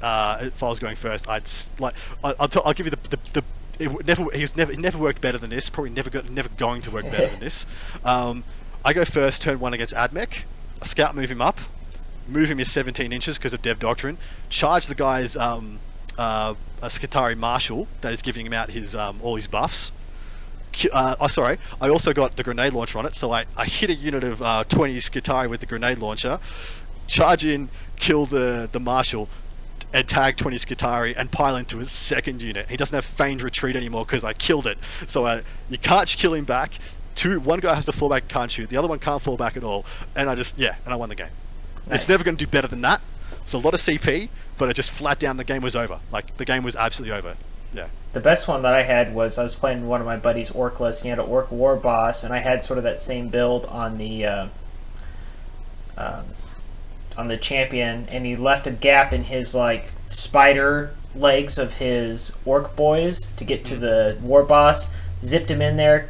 [0.02, 1.44] uh, if I was going first, I'd
[1.78, 3.20] like, I, I'll, t- I'll give you the the.
[3.34, 3.44] the
[3.78, 5.70] it would never, he's never, he never worked better than this.
[5.70, 7.68] Probably never, got never going to work better than this.
[8.04, 8.44] Um,
[8.84, 10.42] I go first, turn one against Admech.
[10.82, 11.60] A scout move him up,
[12.28, 14.18] move him his 17 inches because of Dev Doctrine.
[14.50, 15.80] Charge the guy's um,
[16.18, 19.92] uh, a Skitarii Marshal that is giving him out his um, all his buffs.
[20.92, 21.60] Uh, oh, sorry.
[21.80, 24.42] I also got the grenade launcher on it, so I, I hit a unit of
[24.42, 26.40] uh, 20 Skitarii with the grenade launcher,
[27.08, 29.30] charge in, kill the, the Marshal,
[29.94, 32.68] and tag 20 Skitarii and pile into his second unit.
[32.70, 34.80] He doesn't have feigned retreat anymore because I killed it.
[35.06, 36.72] So uh, you can't kill him back.
[37.16, 38.70] Two, one guy has to fall back and can't shoot.
[38.70, 39.86] The other one can't fall back at all.
[40.16, 41.28] And I just, yeah, and I won the game.
[41.88, 42.02] Nice.
[42.02, 43.02] It's never going to do better than that.
[43.44, 46.00] It's a lot of CP, but it just flat down the game was over.
[46.12, 47.36] Like, the game was absolutely over.
[47.74, 47.88] Yeah.
[48.14, 50.80] The best one that I had was I was playing one of my buddies' orc
[50.80, 51.04] list.
[51.04, 53.98] He had an orc war boss, and I had sort of that same build on
[53.98, 54.48] the uh,
[55.98, 56.26] um,
[57.18, 62.32] on the champion, and he left a gap in his like spider legs of his
[62.46, 64.90] orc boys to get to the war boss.
[65.24, 66.10] Zipped him in there,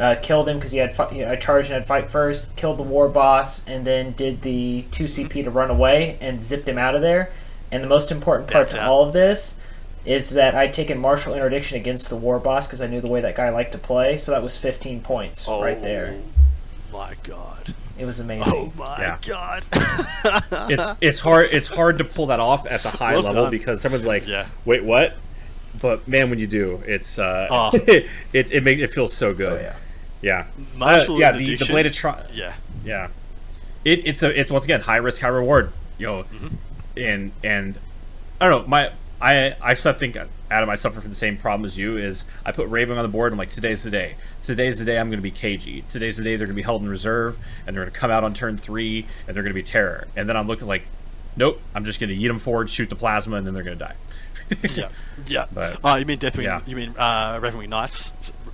[0.00, 2.56] uh, killed him because he had fi- I charged and had fight first.
[2.56, 6.66] Killed the war boss, and then did the two CP to run away and zipped
[6.66, 7.30] him out of there.
[7.70, 8.88] And the most important part That's to out.
[8.90, 9.54] all of this
[10.06, 13.20] is that I'd taken martial interdiction against the war boss because I knew the way
[13.20, 14.16] that guy liked to play.
[14.16, 16.18] So that was 15 points right there.
[16.92, 17.74] Oh My God.
[17.98, 18.50] It was amazing.
[18.52, 19.18] Oh my Yeah.
[19.26, 19.62] God.
[20.70, 23.50] it's it's hard it's hard to pull that off at the high Well level done.
[23.50, 24.46] because someone's like, Yeah.
[24.64, 25.14] wait, what?
[25.82, 27.70] But man, when you do, it's uh, Oh.
[27.74, 29.60] it it makes it feels so Oh, good.
[29.62, 29.74] yeah.
[30.22, 30.46] Yeah,
[30.80, 31.32] Uh, yeah.
[31.32, 31.74] The, the interdiction?
[31.74, 32.54] bladed tri- yeah.
[32.84, 33.08] yeah.
[33.84, 35.72] It, it's a it's once again high risk high reward.
[35.98, 36.46] You know, Mm-hmm.
[36.98, 37.78] and and
[38.40, 40.16] I don't know my I I still think
[40.50, 43.08] Adam I suffer from the same problem as you is I put Raven on the
[43.08, 43.32] board.
[43.32, 44.16] I'm like today's the day.
[44.42, 45.82] Today's the day I'm going to be cagey.
[45.88, 48.10] Today's the day they're going to be held in reserve and they're going to come
[48.10, 50.08] out on turn three and they're going to be terror.
[50.16, 50.82] And then I'm looking like,
[51.36, 53.78] nope, I'm just going to eat them forward, shoot the plasma, and then they're going
[53.78, 53.94] to die.
[54.74, 54.88] Yeah.
[55.26, 55.44] Yeah.
[55.52, 56.42] But- oh, you mean Deathwing?
[56.44, 56.60] yeah.
[56.66, 58.10] You mean uh, Ravenwing Knights?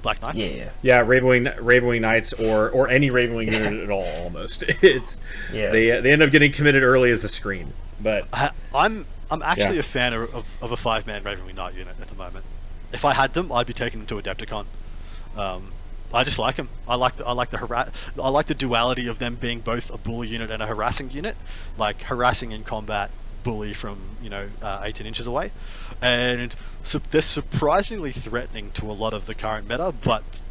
[0.09, 0.39] S- Black Knights?
[0.51, 0.71] Yeah, yeah.
[0.83, 4.63] Yeah, Ravenwing, Ravenwing Knights, or or any Ravenwing unit at all, almost.
[4.83, 5.21] It's
[5.53, 5.71] Yeah.
[5.71, 9.75] they they end up getting committed early as a screen, but I, I'm I'm actually
[9.75, 9.81] Yeah.
[9.81, 12.45] a fan of, of, of a five man Ravenwing Knight unit at the moment.
[12.93, 14.65] If I had them, I'd be taking them to Adepticon.
[15.37, 15.73] Um,
[16.15, 16.69] I just like them.
[16.89, 17.91] I like the, I like the hara-
[18.23, 21.37] I like the duality of them being both a bully unit and a harassing unit.
[21.77, 23.11] Like harassing in combat,
[23.47, 25.51] bully from you know uh, 18 inches away,
[26.03, 30.43] and su- they're surprisingly threatening to a lot of the current meta, but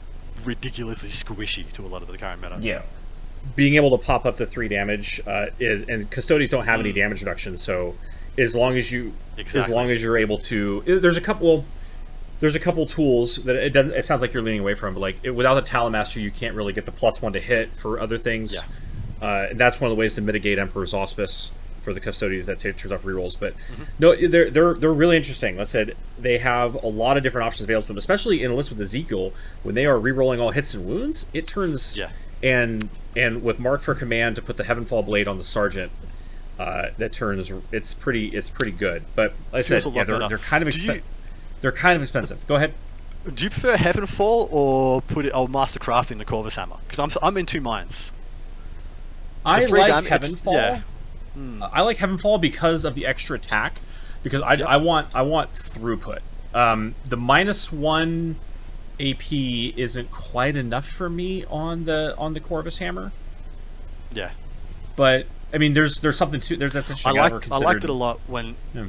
[0.46, 2.58] ridiculously squishy to a lot of the current meta.
[2.62, 2.82] Yeah.
[3.56, 6.92] being able to pop up to three damage uh, is, and custodians don't have any
[6.92, 6.96] Mm.
[6.96, 7.58] damage reduction.
[7.58, 7.96] So
[8.40, 9.14] as long as you,
[9.54, 11.66] as long as you're able to, there's a couple.
[12.42, 13.94] There's a couple tools that it doesn't.
[13.94, 16.32] It sounds like you're leaning away from, but like it, without the Talon Master, you
[16.32, 18.54] can't really get the plus one to hit for other things.
[18.54, 18.62] Yeah.
[19.28, 21.52] Uh, that's one of the ways to mitigate Emperor's Auspice
[21.86, 23.40] for the custodians that turns off rerolls.
[23.40, 23.84] But Mm-hmm.
[24.00, 25.56] no, they're they're they're really interesting.
[25.56, 28.52] Like I said they have a lot of different options available to them, especially in
[28.52, 29.32] a list with Ezekiel
[29.64, 31.26] when they are rerolling all hits and wounds.
[31.34, 32.10] It turns Yeah.
[32.44, 35.92] and and with Mark for command to put the Heavenfall blade on the sergeant.
[36.60, 40.38] Uh, that turns it's pretty it's pretty good, but like I said, yeah, they're, they're
[40.38, 41.02] kind of Do expen- you-
[41.62, 42.46] they're kind of expensive.
[42.48, 42.74] Go ahead.
[43.34, 45.32] Do you prefer Heavenfall or put it?
[45.34, 46.78] Oh, Master Crafting the Corvus Hammer?
[46.88, 48.12] Because I'm I'm in two minds.
[49.46, 50.54] I like dam- Heavenfall.
[50.54, 50.82] yeah.
[51.62, 53.80] I like Heavenfall because of the extra attack.
[54.24, 54.68] Because I, Yep.
[54.68, 56.20] I want I want throughput.
[56.54, 58.38] Um, the minus one
[59.00, 63.12] AP isn't quite enough for me on the on the Corvus Hammer.
[64.12, 64.32] Yeah,
[64.96, 67.20] But I mean, there's there's something to there that's I interesting.
[67.22, 68.56] I've liked I liked it a lot when.
[68.74, 68.86] Yeah.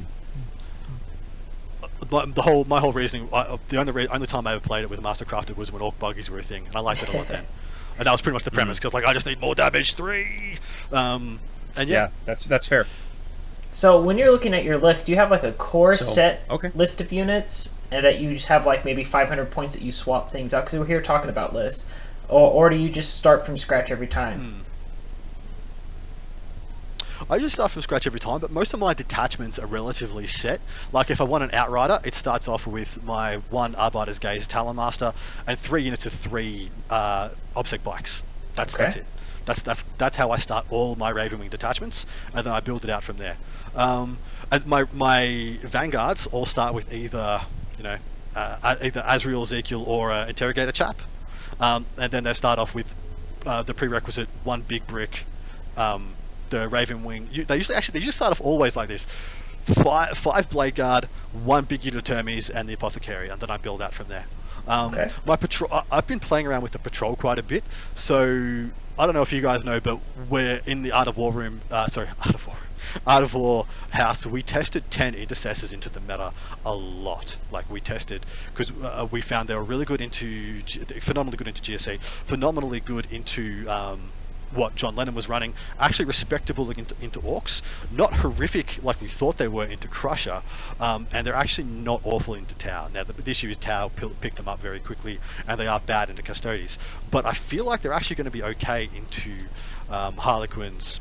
[2.09, 4.83] But the whole my whole reasoning, I, the only re- only time I ever played
[4.83, 7.09] it with Master Crafted was when Orc Buggies were a thing, and I liked it
[7.13, 7.45] a lot then.
[7.99, 8.53] And that was pretty much the Mm.
[8.53, 10.59] premise, because like I just need more damage three.
[10.91, 11.39] Um,
[11.77, 12.85] Yeah, yeah, that's that's fair.
[13.73, 16.41] So when you're looking at your list, do you have like a core So, set
[16.49, 16.71] okay.
[16.73, 20.31] list of units, and that you just have like maybe 500 points that you swap
[20.31, 20.65] things out?
[20.65, 21.85] Because we're here talking about lists,
[22.27, 24.39] or, or do you just start from scratch every time?
[24.39, 24.61] Hmm.
[27.29, 30.61] I just start from scratch every time, but most of my detachments are relatively set.
[30.93, 34.77] Like if I want an Outrider, it starts off with my one Arbiter's Gaze Talon
[34.77, 35.13] Master
[35.45, 38.23] and three units of three uh, Obsec Bikes.
[38.55, 39.05] That's that's it.
[39.47, 42.91] That's that's that's how I start all my Ravenwing detachments, and then I build it
[42.91, 43.37] out from there.
[43.75, 44.19] Um,
[44.65, 47.41] my my Vanguards all start with either
[47.77, 47.97] you know
[48.35, 51.01] uh, either Azrael, Ezekiel, or uh, Interrogator Chap,
[51.59, 52.93] um, and then they start off with
[53.45, 55.25] uh, the prerequisite one big brick,
[55.77, 56.17] um,
[56.49, 57.29] the Raven Wing.
[57.31, 59.07] You, they usually actually they usually start off always like this:
[59.65, 63.81] five five Blade Guard, one big unit Termes, and the Apothecary, and then I build
[63.81, 64.25] out from there.
[64.67, 65.09] Um, Okay.
[65.25, 65.69] My patrol.
[65.71, 69.21] I- I've been playing around with the patrol quite a bit, so I don't know
[69.21, 69.99] if you guys know, but
[70.29, 71.61] we're in the Art of War room.
[71.69, 72.57] Uh, sorry, Art of War.
[73.05, 76.31] Art of War house, we tested 10 intercessors into the meta
[76.65, 77.37] a lot.
[77.51, 80.61] Like, we tested, because uh, we found they were really good into,
[81.01, 84.11] phenomenally good into GSA, phenomenally good into um,
[84.51, 89.37] what John Lennon was running, actually respectable into, into Orcs, not horrific like we thought
[89.37, 90.41] they were into Crusher,
[90.79, 92.87] um, and they're actually not awful into Tau.
[92.93, 95.79] Now, the, the issue is Tau p- picked them up very quickly, and they are
[95.79, 96.79] bad into Custodes.
[97.11, 99.33] But I feel like they're actually going to be okay into
[99.89, 100.99] um, Harlequins,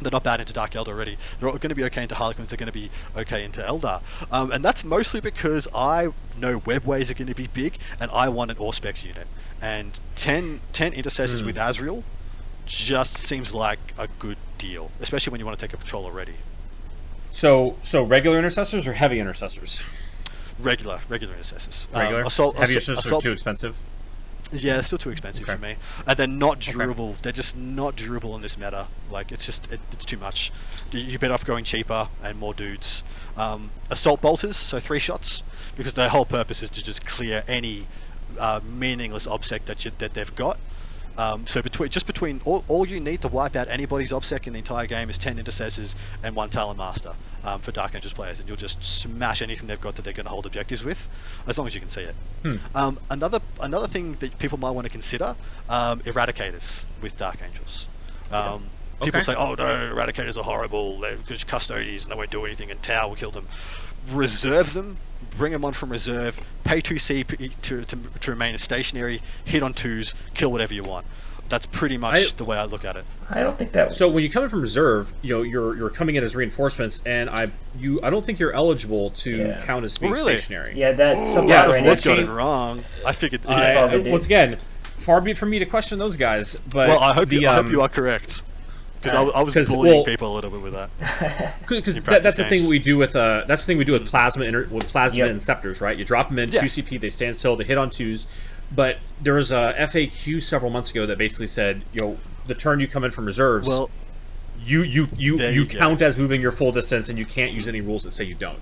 [0.00, 1.18] they're not bad into Dark Eldar already.
[1.40, 2.50] They're going to be okay into Harlequins.
[2.50, 4.00] They're going to be okay into Eldar.
[4.30, 8.28] Um, and that's mostly because I know Webways are going to be big, and I
[8.28, 9.26] want an Auspex unit.
[9.60, 11.46] And 10, 10 intercessors Hmm.
[11.46, 12.04] with Azrael
[12.68, 16.34] just seems like a good deal, especially when you want to take a patrol already.
[17.32, 19.80] So so regular intercessors or heavy intercessors?
[20.58, 21.86] Regular, regular intercessors.
[21.92, 22.22] Um, Regular.
[22.22, 23.76] assault, heavy assault, intercessors assault- are too expensive.
[24.50, 25.56] Yeah, they're still too expensive Okay.
[25.56, 25.76] for me,
[26.06, 27.16] and they're not durable.
[27.22, 28.86] They're just not durable in this meta.
[29.10, 30.50] Like it's just it, it's too much.
[30.90, 33.02] You- You're better off going cheaper and more dudes.
[33.36, 35.42] Um, assault bolters, so three shots,
[35.76, 37.86] because their whole purpose is to just clear any
[38.38, 40.58] uh, meaningless obsec that you, that they've got.
[41.18, 44.52] Um, so between just between all, all you need to wipe out anybody's obsec in
[44.52, 48.38] the entire game is ten intercessors and one talon master um, for Dark Angels players,
[48.38, 51.08] and you'll just smash anything they've got that they're going to hold objectives with,
[51.48, 52.14] as long as you can see it.
[52.44, 52.56] Hmm.
[52.74, 55.34] Um, another another thing that people might want to consider:
[55.68, 57.88] um, eradicators with Dark Angels.
[58.30, 58.64] Um,
[59.00, 59.20] People Okay.
[59.26, 60.98] say, "Oh no, eradicators are horrible.
[61.00, 63.46] They're just custodies and they won't do anything, and Tau will kill them."
[64.12, 64.96] Reserve them.
[65.36, 66.40] Bring them on from reserve.
[66.64, 69.20] Pay two C p- to, to, to remain stationary.
[69.44, 70.14] Hit on twos.
[70.34, 71.06] Kill whatever you want.
[71.48, 73.04] That's pretty much I- the way I look at it.
[73.30, 73.92] I don't think that.
[73.92, 77.00] So when you come in from reserve, you know you're you're coming in as reinforcements,
[77.06, 79.62] and I you I don't think you're eligible to Yeah.
[79.64, 80.36] count as being Really?
[80.38, 80.74] stationary.
[80.76, 81.90] yeah, that's Ooh, something yeah, I'd right have now.
[81.90, 82.84] looked got it wrong.
[83.06, 83.42] I figured.
[83.46, 86.16] I- That's all they I- once again, far be it from me to question those
[86.16, 88.42] guys, but well, I hope the, you, I hope um, you are correct.
[89.00, 91.54] Because Uh, I, I was 'cause, bullying well- people a little bit with that.
[91.68, 94.06] because that, that's the thing we do with uh that's the thing we do with
[94.06, 95.30] plasma inter- with plasma Yep.
[95.30, 96.62] and scepters right you drop them in Yeah.
[96.62, 98.26] 2 cp they stand still they hit on twos
[98.74, 102.80] but there was a faq several months ago that basically said you know the turn
[102.80, 103.90] you come in from reserves Well,
[104.64, 105.78] you you you There you, you go.
[105.78, 108.34] count as moving your full distance, and you can't use any rules that say you
[108.34, 108.58] don't.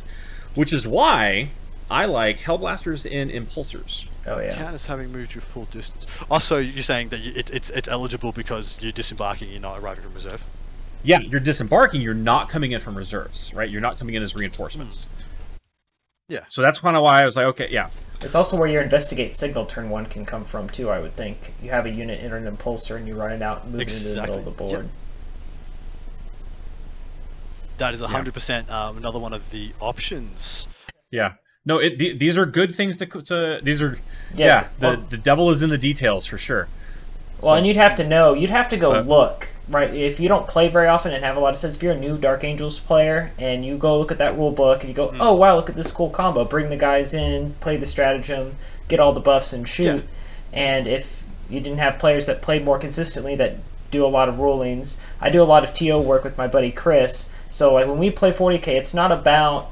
[0.55, 1.49] Which is why
[1.90, 4.09] I like Hellblasters and Impulsors.
[4.26, 4.54] Oh yeah.
[4.54, 6.06] Count as having moved your full distance.
[6.30, 10.02] Also, you're saying that you, it, it's it's eligible because you're disembarking, you're not arriving
[10.04, 10.42] from reserve.
[11.04, 12.00] Yeah, you're disembarking.
[12.00, 13.70] You're not coming in from reserves, right?
[13.70, 15.06] You're not coming in as reinforcements.
[16.28, 16.40] Yeah.
[16.48, 17.90] So that's kind of why I was like, okay, yeah,
[18.22, 20.90] It's also where your investigate signal turn one can come from too.
[20.90, 23.62] I would think you have a unit enter an impulsor and you run it out
[23.62, 24.74] and move it into the middle of the Exactly.
[24.74, 24.88] board.
[27.78, 30.66] That is 100% um, another one of the options.
[31.10, 31.34] yeah.
[31.66, 33.98] No, it, th- these are good things to, to these are
[34.35, 34.66] Yeah, yeah.
[34.79, 36.68] the well- the devil is in the details for sure.
[37.42, 38.33] Well, and you'd have to know.
[38.33, 41.37] You'd have to go Uh, look right if you don't play very often and have
[41.37, 41.76] a lot of sense.
[41.76, 44.81] If you're a new Dark Angels player and you go look at that rule book
[44.81, 46.44] and you go, "Oh wow, look at this cool combo!
[46.46, 48.55] Bring the guys in, play the stratagem,
[48.88, 50.05] get all the buffs, and shoot."
[50.52, 53.57] And if you didn't have players that played more consistently that
[53.90, 56.70] do a lot of rulings, I do a lot of TO work with my buddy
[56.70, 57.29] Chris.
[57.50, 59.70] So like when we play 40k, it's not about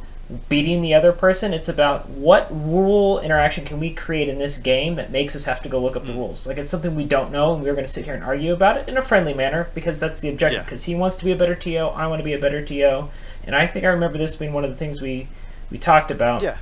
[0.48, 1.52] beating the other person.
[1.52, 5.60] It's about what rule interaction can we create in this game that makes us have
[5.62, 6.16] to go look up the mm.
[6.16, 6.46] rules.
[6.46, 8.76] Like it's something we don't know, and we're going to sit here and argue about
[8.76, 10.60] it in a friendly manner because that's the objective.
[10.60, 10.64] Yeah.
[10.64, 13.08] Because he wants to be a better TO, I want to be a better TO,
[13.46, 15.28] and I think I remember this being one of the things we
[15.70, 16.42] we talked about.
[16.42, 16.58] Yeah.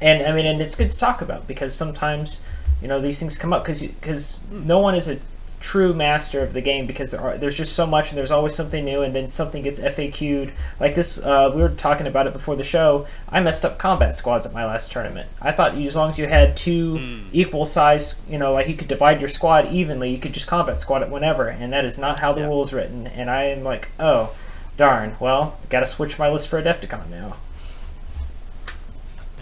[0.00, 2.40] And I mean, and it's good to talk about because sometimes
[2.82, 4.64] you know these things come up because because mm.
[4.64, 5.18] no one is a
[5.64, 8.54] true master of the game because there are, there's just so much and there's always
[8.54, 11.16] something new and then something gets FAQ'd like this.
[11.18, 13.06] Uh, we were talking about it before the show.
[13.30, 15.26] I messed up combat squads at my last tournament.
[15.40, 18.88] I thought as long as you had two equal size, you know, like you could
[18.88, 22.20] divide your squad evenly, you could just combat squad it whenever, and that is not
[22.20, 22.48] how the Yeah.
[22.48, 23.06] rules written.
[23.06, 24.34] And I am like, oh,
[24.76, 25.16] darn.
[25.18, 27.36] Well, got to switch my list for Adepticon now.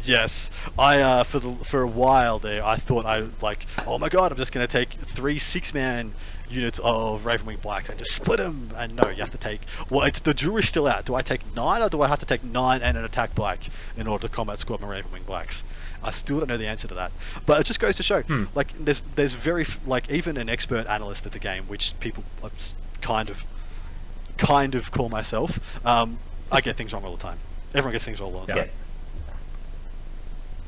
[0.05, 4.09] Yes, I uh, for the, for a while there, I thought I like, oh my
[4.09, 6.13] god, I'm just gonna take three six man
[6.51, 8.71] units of Ravenwing Blacks and just split them.
[8.77, 9.61] And no, you have to take.
[9.91, 11.05] Well, it's the jury's still out.
[11.07, 13.61] Do I take nine or do I have to take nine and an attack black
[13.97, 15.63] in order to combat squad my Ravenwing Blacks?
[16.03, 17.13] I still don't know the answer to that,
[17.47, 18.23] but it just goes to show,
[18.57, 22.49] like, there's there's very like even an expert analyst at the game, which people uh,
[23.01, 23.45] kind of
[24.37, 25.61] kind of call myself.
[25.87, 26.19] Um,
[26.51, 27.39] I get things wrong all the time.
[27.73, 28.63] Everyone gets things wrong all the Yeah.
[28.65, 28.71] time.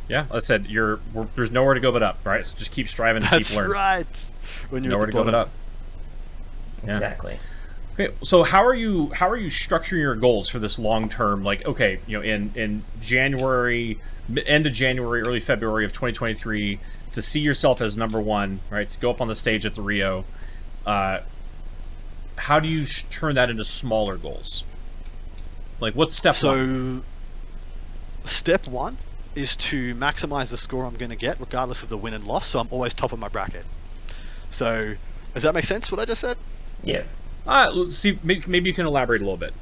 [0.09, 2.45] Yeah, like I said you're we're, there's nowhere to go but up, right?
[2.45, 3.73] So just keep striving to That's keep learning.
[3.73, 4.27] right.
[4.71, 5.51] When you're Nowhere to the go but up.
[6.85, 6.95] Yeah.
[6.95, 7.39] Exactly.
[7.99, 11.43] Okay, so how are you how are you structuring your goals for this long term?
[11.45, 13.99] Like, okay, you know, in in January,
[14.47, 16.81] end of January, early February of 2023,
[17.13, 18.89] to see yourself as number one, right?
[18.89, 20.25] To go up on the stage at the Rio.
[20.85, 21.21] Uh,
[22.37, 24.65] how do you sh- turn that into smaller goals?
[25.81, 27.05] Like, what's step one?
[28.25, 28.99] So, step one
[29.35, 32.47] is to maximize the score I'm going to get, regardless of the win and loss.
[32.47, 33.65] So I'm always top of my bracket.
[34.51, 34.95] So,
[35.35, 35.91] does that make sense?
[35.91, 36.37] What I just said?
[36.83, 37.03] Yeah.
[37.47, 39.53] Uh, let's see, maybe, you can elaborate a little bit.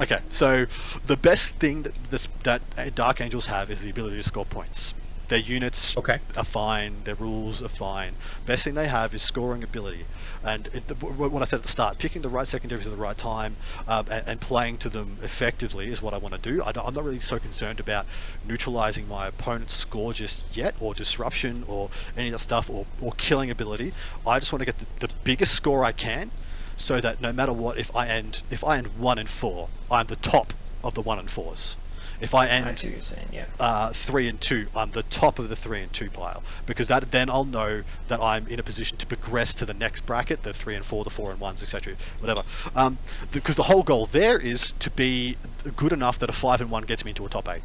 [0.00, 0.66] Okay, so
[1.06, 2.62] the best thing that this that
[2.94, 4.94] Dark Angels have is the ability to score points.
[5.28, 6.20] Their units Okay.
[6.36, 7.04] are fine.
[7.04, 8.14] Their rules are fine.
[8.46, 10.06] Best thing they have is scoring ability,
[10.42, 13.16] and it, what I said at the start, picking the right secondaries at the right
[13.16, 16.62] time, um, and, and playing to them effectively is what I want to do.
[16.62, 18.06] I I'm not really so concerned about
[18.46, 23.12] neutralizing my opponent's score just yet, or disruption, or any of that stuff, or, or
[23.12, 23.92] killing ability.
[24.26, 26.30] I just want to get the, the biggest score I can,
[26.78, 30.06] so that no matter what, if I end if I end one and four, I'm
[30.06, 31.76] the top of the one and fours.
[32.20, 33.28] If I end I see what you're saying.
[33.32, 33.44] Yeah.
[33.60, 37.10] uh, three and two, I'm the top of the three and two pile because that
[37.12, 40.52] then I'll know that I'm in a position to progress to the next bracket, the
[40.52, 41.94] three and four, the four and ones, etc.
[42.18, 42.42] Whatever.
[42.74, 42.98] Um,
[43.30, 45.36] because the whole goal there is to be
[45.76, 47.62] good enough that a five and one gets me into a top eight.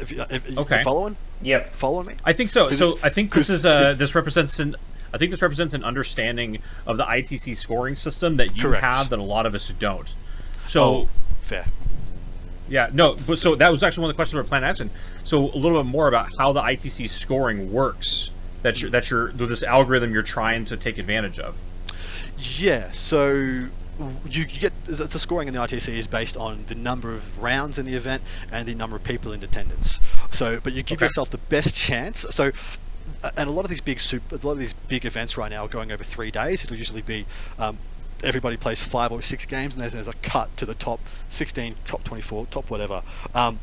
[0.00, 0.82] If, if Okay.
[0.82, 1.74] following, Yep.
[1.74, 2.14] following me.
[2.24, 2.70] I think so.
[2.70, 4.74] So I think this is uh this represents an
[5.14, 8.82] I think this represents an understanding of the ITC scoring system that you Correct.
[8.84, 10.12] have that a lot of us don't.
[10.66, 11.08] So Oh,
[11.42, 11.66] fair.
[12.68, 13.16] Yeah, no.
[13.26, 14.90] But so that was actually one of the questions we were planning asking.
[15.24, 18.30] So a little bit more about how the ITC scoring works.
[18.62, 21.56] That you're, that you're this algorithm you're trying to take advantage of.
[22.36, 23.70] Yeah, so you,
[24.28, 27.86] you get the scoring in the ITC is based on the number of rounds in
[27.86, 30.00] the event and the number of people in attendance.
[30.32, 31.04] So, but you give Okay.
[31.06, 32.26] yourself the best chance.
[32.30, 32.50] So,
[33.36, 35.64] and a lot of these big super, a lot of these big events right now
[35.64, 36.64] are going over three days.
[36.64, 37.24] It'll usually be
[37.58, 37.78] um,
[38.22, 41.00] everybody plays five or six games, and there's, there's a cut to the top
[41.30, 43.02] 16, top 24, top whatever.
[43.34, 43.58] Um,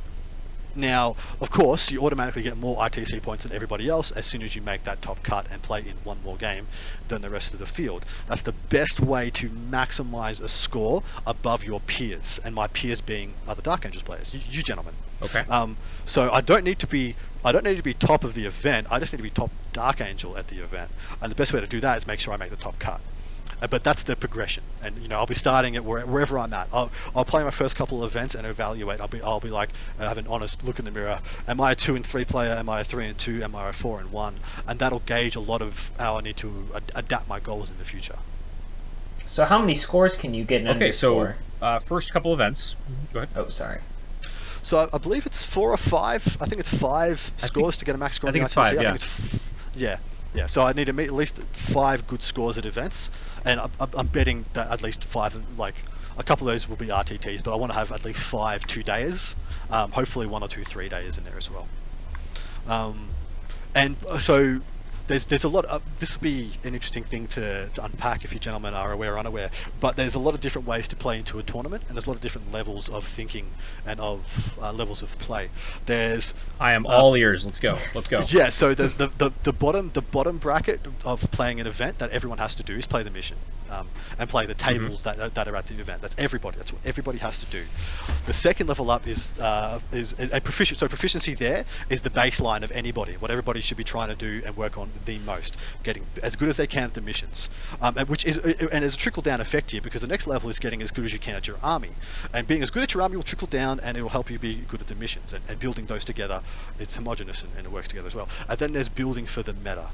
[0.75, 4.55] now, of course, you automatically get more ITC points than everybody else as soon as
[4.55, 6.67] you make that top cut and play in one more game
[7.09, 8.05] than the rest of the field.
[8.27, 13.33] That's the best way to maximize a score above your peers, and my peers being
[13.47, 14.95] other Dark Angels players, you, you gentlemen.
[15.21, 15.45] Okay.
[15.49, 18.45] Um, so I don't need to be I don't need to be top of the
[18.45, 18.87] event.
[18.89, 20.89] I just need to be top Dark Angel at the event,
[21.21, 23.01] and the best way to do that is make sure I make the top cut.
[23.63, 26.53] Uh, But that's the progression, and you know I'll be starting at where, wherever I'm
[26.53, 26.67] at.
[26.73, 28.99] I'll, I'll play my first couple of events and evaluate.
[28.99, 31.19] I'll be I'll be like I have an honest look in the mirror.
[31.47, 32.51] Am I a two and three player?
[32.53, 33.41] Am I a three and two?
[33.41, 34.35] Am I a four and one?
[34.67, 37.77] And that'll gauge a lot of how I need to ad- adapt my goals in
[37.77, 38.17] the future.
[39.25, 42.75] So how many scores can you get in Okay, so uh, first couple events.
[43.13, 43.29] Go ahead.
[43.35, 43.79] Oh, sorry.
[44.61, 46.21] So I, I believe it's four or five.
[46.41, 48.29] I think it's five scores to get a max score.
[48.29, 48.79] I think the it's five, ITC.
[48.79, 49.97] I think it's f- yeah,
[50.33, 50.47] yeah.
[50.47, 53.09] So I need to meet at least five good scores at events,
[53.45, 55.75] and I'm, I'm- I'm betting that at least five, like
[56.17, 58.65] a couple of those will be RTTs, but I want to have at least five
[58.67, 59.35] two days.
[59.69, 61.67] Um, hopefully one or two three days in there as well.
[62.67, 63.09] Um,
[63.75, 64.59] and uh, so
[65.07, 65.65] there's there's a lot.
[65.65, 69.13] Of, this will be an interesting thing to, to unpack if you gentlemen are aware
[69.13, 69.49] or unaware.
[69.79, 72.09] But there's a lot of different ways to play into a tournament, and there's a
[72.09, 73.47] lot of different levels of thinking
[73.85, 75.49] and of uh, levels of play.
[75.85, 77.45] There's I am all ears.
[77.45, 77.75] Let's go.
[77.93, 78.21] Let's go.
[78.27, 82.11] yeah, so there's the, the, the bottom the bottom bracket of playing an event that
[82.11, 83.37] everyone has to do is play the mission,
[83.73, 83.87] um,
[84.19, 86.01] and play the tables that, are- that are at the event.
[86.01, 86.57] That's everybody.
[86.57, 87.63] That's what everybody has to do.
[88.25, 90.79] The second level up is uh, is a proficiency.
[90.79, 93.13] So proficiency there is the baseline of anybody.
[93.13, 96.49] What everybody should be trying to do and work on the most, getting as good
[96.49, 97.49] as they can at the missions,
[97.81, 100.49] um, and which is and there's a trickle down effect here because the next level
[100.49, 101.89] is getting as good as you can at your army,
[102.33, 104.39] and being as good at your army will trickle down and it will help you
[104.39, 106.41] be good at the missions and, and building those together.
[106.79, 108.29] It's homogenous and, and it works together as well.
[108.47, 109.89] And then there's building for the meta.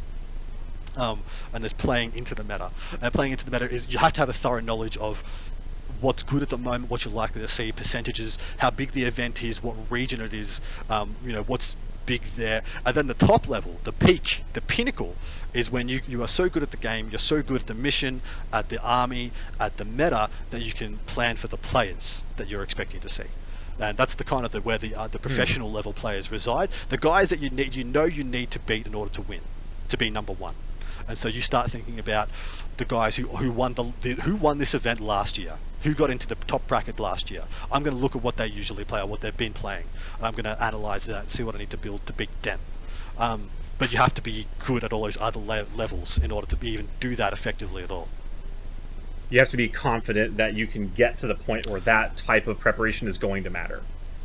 [0.97, 1.21] Um,
[1.53, 2.71] and there's playing into the meta.
[3.01, 5.23] And playing into the meta is you have to have a thorough knowledge of
[6.01, 9.43] what's good at the moment, what you're likely to see, percentages, how big the event
[9.43, 11.75] is, what region it is, um, you know, what's
[12.05, 12.63] big there.
[12.85, 15.15] And then the top level, the peak, the pinnacle,
[15.53, 17.73] is when you, you are so good at the game, you're so good at the
[17.73, 18.21] mission,
[18.51, 22.63] at the army, at the meta, that you can plan for the players that you're
[22.63, 23.23] expecting to see.
[23.79, 26.69] And that's the kind of the where the uh, the professional level players reside.
[26.89, 29.39] The guys that you need, you know, you need to beat in order to win,
[29.87, 30.55] to be number one.
[31.09, 32.29] And so you start thinking about
[32.77, 35.53] the guys who, who won the, the who won this event last year,
[35.83, 37.41] who got into the top bracket last year.
[37.71, 39.85] I'm going to look at what they usually play or what they've been playing,
[40.17, 42.29] and I'm going to analyze that and see what I need to build to beat
[42.43, 42.59] them.
[43.17, 43.49] Um,
[43.79, 46.55] but you have to be good at all those other le- levels in order to
[46.55, 48.07] be, even do that effectively at all.
[49.31, 52.45] You have to be confident that you can get to the point where that type
[52.45, 53.81] of preparation is going to matter.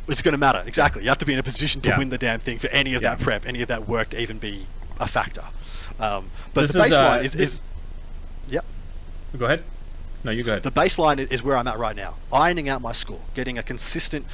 [0.07, 1.01] It's going to matter exactly.
[1.03, 1.97] You have to be in a position to Yeah.
[1.97, 3.15] win the damn thing for any of Yeah.
[3.15, 4.67] that prep, any of that work to even be
[4.99, 5.43] a factor.
[5.99, 7.61] Um, but This the is, uh, baseline is, is
[8.49, 8.65] yep.
[9.37, 9.63] Go ahead.
[10.23, 10.63] No, you go ahead.
[10.63, 12.15] The baseline is where I'm at right now.
[12.33, 14.25] Ironing out my score, getting a consistent,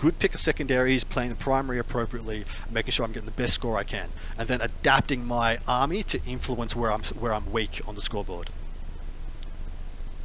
[0.00, 3.76] good pick of secondaries, playing the primary appropriately, making sure I'm getting the best score
[3.76, 7.94] I can, and then adapting my army to influence where I'm where I'm weak on
[7.94, 8.50] the scoreboard.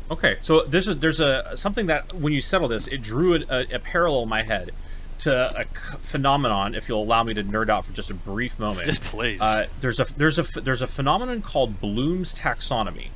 [0.09, 3.39] Okay, so this is there's a something that when you settle this, it drew a,
[3.49, 4.71] a, a parallel in my head
[5.19, 6.75] to a phenomenon.
[6.75, 9.41] If you'll allow me to nerd out for just a brief moment, Just please.
[9.41, 13.09] Uh, there's a there's a there's a phenomenon called Bloom's taxonomy.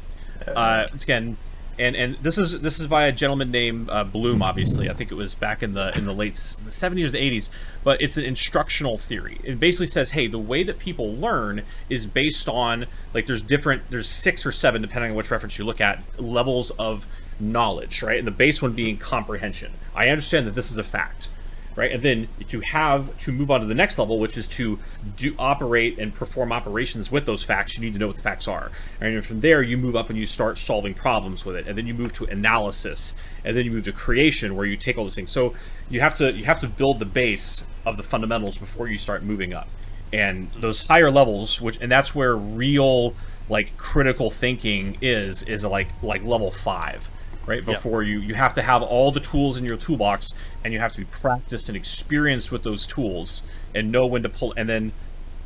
[0.48, 1.38] Uh, it's again,
[1.78, 4.42] and and this is this is by a gentleman named uh, Bloom.
[4.42, 7.50] Obviously, I think it was back in the in the late 70s or the 80s.
[7.84, 9.40] But it's an instructional theory.
[9.44, 13.84] It basically says, hey, the way that people learn is based on like there's different
[13.90, 17.06] there's six or seven depending on which reference you look at levels of
[17.40, 18.18] knowledge, right?
[18.18, 19.74] And the base one being comprehension.
[19.96, 21.30] I understand that this is a fact
[21.76, 21.92] right?
[21.92, 24.80] And then to have to move on to the next level, which is to
[25.16, 28.48] do operate and perform operations with those facts, you need to know what the facts
[28.48, 28.72] are.
[29.00, 31.88] And from there, you move up and you start solving problems with it, and then
[31.88, 35.16] you move to analysis, and then you move to creation, where you take all those
[35.16, 35.32] things.
[35.32, 35.54] So
[35.90, 39.24] you have to you have to build the base of the fundamentals before you start
[39.24, 39.68] moving up,
[40.12, 43.14] and those higher levels, which and that's where real
[43.48, 47.10] like critical thinking is is like like level five
[47.50, 47.74] right Yeah.
[47.74, 50.34] before you you have to have all the tools in your toolbox
[50.64, 53.44] and you have to be practiced and experienced with those tools
[53.76, 54.92] and know when to pull and then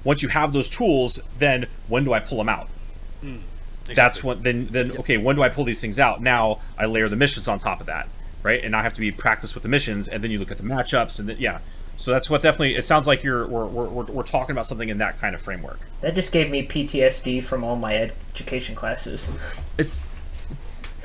[0.04, 2.68] once you have those tools then when do i pull them out
[3.22, 3.38] hmm.
[3.88, 4.28] that's Exactly.
[4.30, 7.16] when then then okay when do i pull these things out now i layer the
[7.16, 8.08] missions on top of that
[8.44, 10.58] right and i have to be practiced with the missions and then you look at
[10.58, 11.60] the matchups and then yeah
[11.96, 14.90] so that's what definitely it sounds like you're we're, we're, we're, we're talking about something
[14.90, 19.30] in that kind of framework That just gave me PTSD from all my education classes.
[19.78, 19.98] it's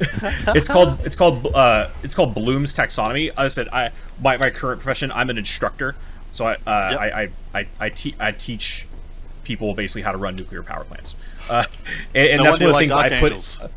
[0.54, 3.30] it's called it's called uh, it's called Bloom's taxonomy.
[3.36, 3.90] I said I
[4.22, 5.96] my, my current profession I'm an instructor,
[6.32, 7.00] so I uh, Yep.
[7.00, 7.30] I I
[7.60, 8.86] I, I, te- I teach
[9.44, 11.14] people basically how to run nuclear power plants,
[11.50, 11.64] uh,
[12.14, 13.32] and, and No that's one of the things Dark I put.
[13.32, 13.60] Angels.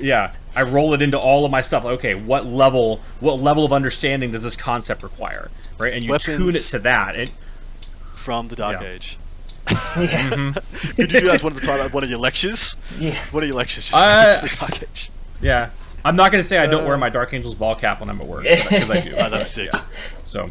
[0.00, 1.84] Yeah, I roll it into all of my stuff.
[1.84, 5.50] Okay, what level what level of understanding does this concept require?
[5.78, 7.16] Right, and you tune it to that.
[7.16, 7.30] And
[8.14, 8.88] from the Dark Yeah.
[8.88, 9.18] Age.
[9.68, 10.54] yeah.
[10.96, 12.76] Could you do that as one of the title, one of your lectures?
[12.98, 13.20] yeah.
[13.30, 15.10] One of your lectures, just Uh, the Dark Age.
[15.40, 15.70] Yeah,
[16.04, 18.08] I'm not going to say I don't Uh, wear my Dark Angels ball cap when
[18.10, 19.14] I'm at work because I do.
[19.18, 19.70] Oh, that's sick.
[20.24, 20.50] So,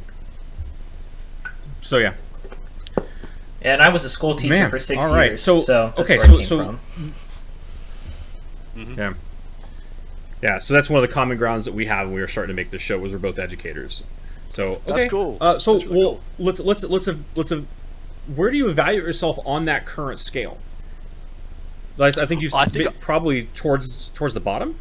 [1.82, 2.14] so yeah.
[3.62, 5.32] And I was a school teacher Man, for six all right.
[5.32, 5.42] years.
[5.42, 6.80] So- So, that's okay, where so- I came so- from.
[8.98, 9.14] Yeah.
[10.42, 12.56] Yeah, so that's one of the common grounds that we have when we were starting
[12.56, 14.04] to make this show was we're both educators.
[14.52, 14.82] So okay.
[14.86, 15.38] That's cool.
[15.42, 16.22] Uh, so That's really well, cool.
[16.46, 17.52] let's let's let's let's
[18.36, 20.60] where do you evaluate yourself on that current scale?
[22.00, 24.80] I think you think probably towards towards the bottom.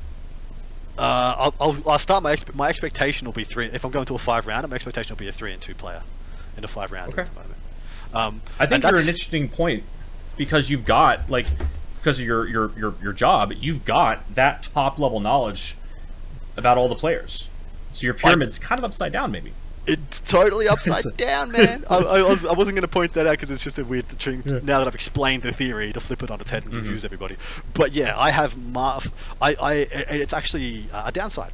[0.98, 3.66] Uh, I'll, I'll, I'll start my my expectation will be three.
[3.66, 5.74] If I'm going to a five rounder, my expectation will be a three and two
[5.74, 6.02] player
[6.56, 7.22] in a five rounder Okay.
[7.22, 7.58] at the moment.
[8.14, 9.84] Um, I think you're an interesting point
[10.36, 11.46] because you've got like
[11.98, 15.76] because of your your your your job, you've got that top level knowledge
[16.56, 17.50] about all the players.
[17.92, 19.52] So your pyramid's kind of upside down, maybe.
[19.86, 21.84] It's totally upside down, man.
[21.88, 24.08] I, I, was, I wasn't going to point that out because it's just a weird
[24.08, 24.42] thing.
[24.64, 26.80] Now that I've explained the theory, to flip it on its head and Mm-hmm.
[26.82, 27.36] confuse everybody.
[27.74, 29.00] But yeah, I have my.
[29.40, 31.52] I, I, it's actually a downside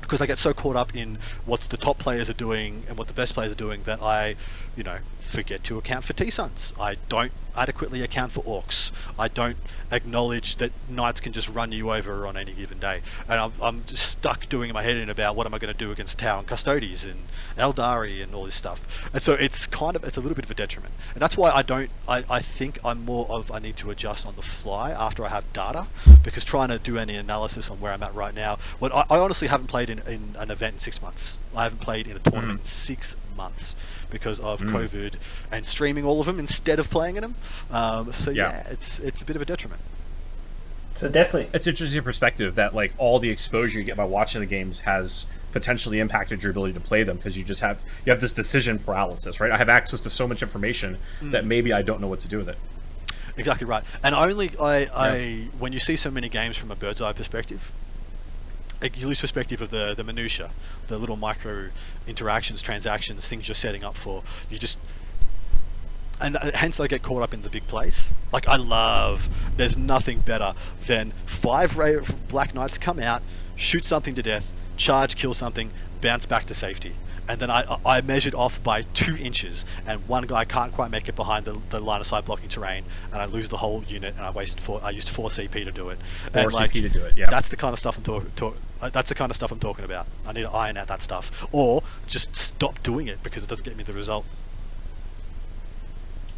[0.00, 3.06] because I get so caught up in what the top players are doing and what
[3.06, 4.34] the best players are doing that I,
[4.76, 6.74] you know, forget to account for T-Sons.
[6.78, 8.90] I don't adequately account for Orcs.
[9.18, 9.56] I don't
[9.90, 13.00] acknowledge that Knights can just run you over on any given day.
[13.28, 15.78] And I'm, I'm just stuck doing my head in about what am I going to
[15.78, 17.18] do against Tau and Custodes and
[17.56, 18.80] Aeldari and all this stuff.
[19.12, 20.94] And so it's kind of, it's a little bit of a detriment.
[21.14, 24.26] And that's why I don't, I, I think I'm more of, I need to adjust
[24.26, 25.86] on the fly after I have data
[26.24, 29.18] because trying to do any analysis on where I'm at right now, well, I, I
[29.18, 31.38] honestly haven't played in, in an event in six months.
[31.54, 32.64] I haven't played in a tournament mm.
[32.64, 33.74] in six months
[34.12, 35.14] because of COVID
[35.50, 37.34] and streaming all of them instead of playing in them.
[37.70, 38.50] Um, so Yeah.
[38.52, 38.70] yeah.
[38.72, 39.80] it's it's a bit of a detriment.
[40.94, 44.46] So definitely, It's interesting perspective that like all the exposure you get by watching the
[44.46, 48.20] games has potentially impacted your ability to play them because you just have you have
[48.20, 49.50] this decision paralysis, right?
[49.50, 52.38] I have access to so much information that maybe I don't know what to do
[52.38, 52.58] with it.
[53.38, 53.82] Exactly right.
[54.02, 57.72] And only I, I when you see so many games from a bird's eye perspective,
[58.82, 60.50] you lose perspective of the the minutia,
[60.88, 61.68] the little micro
[62.06, 64.22] interactions, transactions, things you're setting up for.
[64.50, 64.78] You just
[66.20, 68.10] and uh, hence I get caught up in the big place.
[68.32, 69.28] Like I love.
[69.56, 70.54] There's nothing better
[70.86, 73.22] than five Ra- Black Knights come out,
[73.56, 75.70] shoot something to death, charge, kill something,
[76.00, 76.94] bounce back to safety.
[77.28, 81.08] And then I, I measured off by two inches, and one guy can't quite make
[81.08, 84.14] it behind the, the line of sight blocking terrain, and I lose the whole unit,
[84.16, 84.80] and I wasted four.
[84.82, 85.98] I used four CP to do it.
[86.32, 87.30] Four and like, CP to do it, yeah.
[87.30, 88.30] That's the kind of stuff I'm talking.
[88.34, 90.06] Talk, uh, that's the kind of stuff I'm talking about.
[90.26, 93.64] I need to iron out that stuff, or just stop doing it because it doesn't
[93.64, 94.24] get me the result.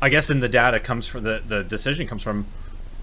[0.02, 2.46] I guess in the data comes from the the decision comes from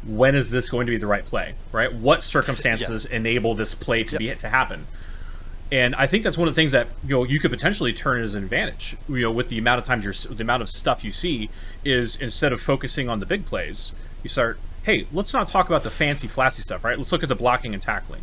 [0.06, 1.94] when is this going to be the right play, right?
[1.94, 4.86] What circumstances enable this play to be to happen?
[5.72, 8.22] And I think that's one of the things that you know you could potentially turn
[8.22, 8.98] as an advantage.
[9.08, 11.50] You know, with the amount of times you're the amount of stuff you see
[11.86, 13.94] is instead of focusing on the big plays,
[14.24, 14.60] you start.
[14.84, 16.98] Hey, let's not talk about the fancy, flashy stuff, right?
[16.98, 18.22] Let's look at the blocking and tackling.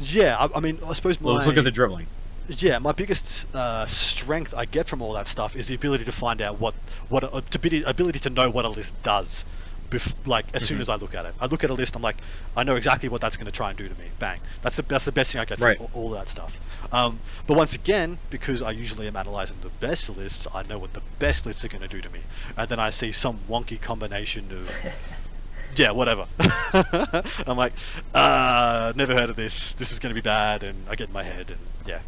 [0.00, 2.06] Yeah, I, I mean, I suppose my Let's look at the dribbling.
[2.48, 6.12] yeah, my biggest uh, strength I get from all that stuff is the ability to
[6.12, 6.74] find out what
[7.08, 9.44] what a, to be ability to know what a list does.
[9.90, 10.66] Bef- like as Mm-hmm.
[10.68, 11.94] soon as I look at it, I look at a list.
[11.96, 12.16] I'm like,
[12.56, 14.06] I know exactly what that's going to try and do to me.
[14.18, 14.40] Bang.
[14.62, 15.80] That's the that's the best thing I get from Right.
[15.80, 16.56] all, all that stuff.
[16.92, 20.92] Um, but once again, because I usually am analyzing the best lists, I know what
[20.92, 22.20] the best lists are going to do to me,
[22.56, 24.84] and then I see some wonky combination of
[25.76, 26.26] yeah, whatever.
[27.46, 27.72] I'm like,
[28.14, 29.74] uh, never heard of this.
[29.74, 32.00] This is going to be bad, and I get in my head, and yeah.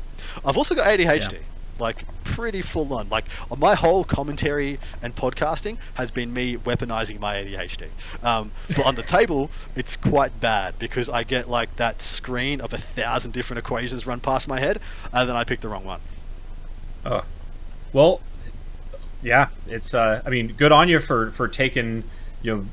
[0.44, 1.38] I've also got ADHD, Yeah.
[1.80, 3.08] Like pretty full on.
[3.08, 3.24] Like
[3.56, 7.88] my whole commentary and podcasting has been me weaponizing my ADHD.
[8.22, 12.72] Um, but on the table, it's quite bad because I get like that screen of
[12.72, 14.80] a thousand different equations run past my head,
[15.12, 16.00] and then I pick the wrong one.
[17.04, 17.24] Oh,
[17.92, 18.20] well,
[19.22, 19.48] yeah.
[19.66, 19.94] It's.
[19.94, 22.04] Uh, I mean, good on you for for taking
[22.42, 22.66] you know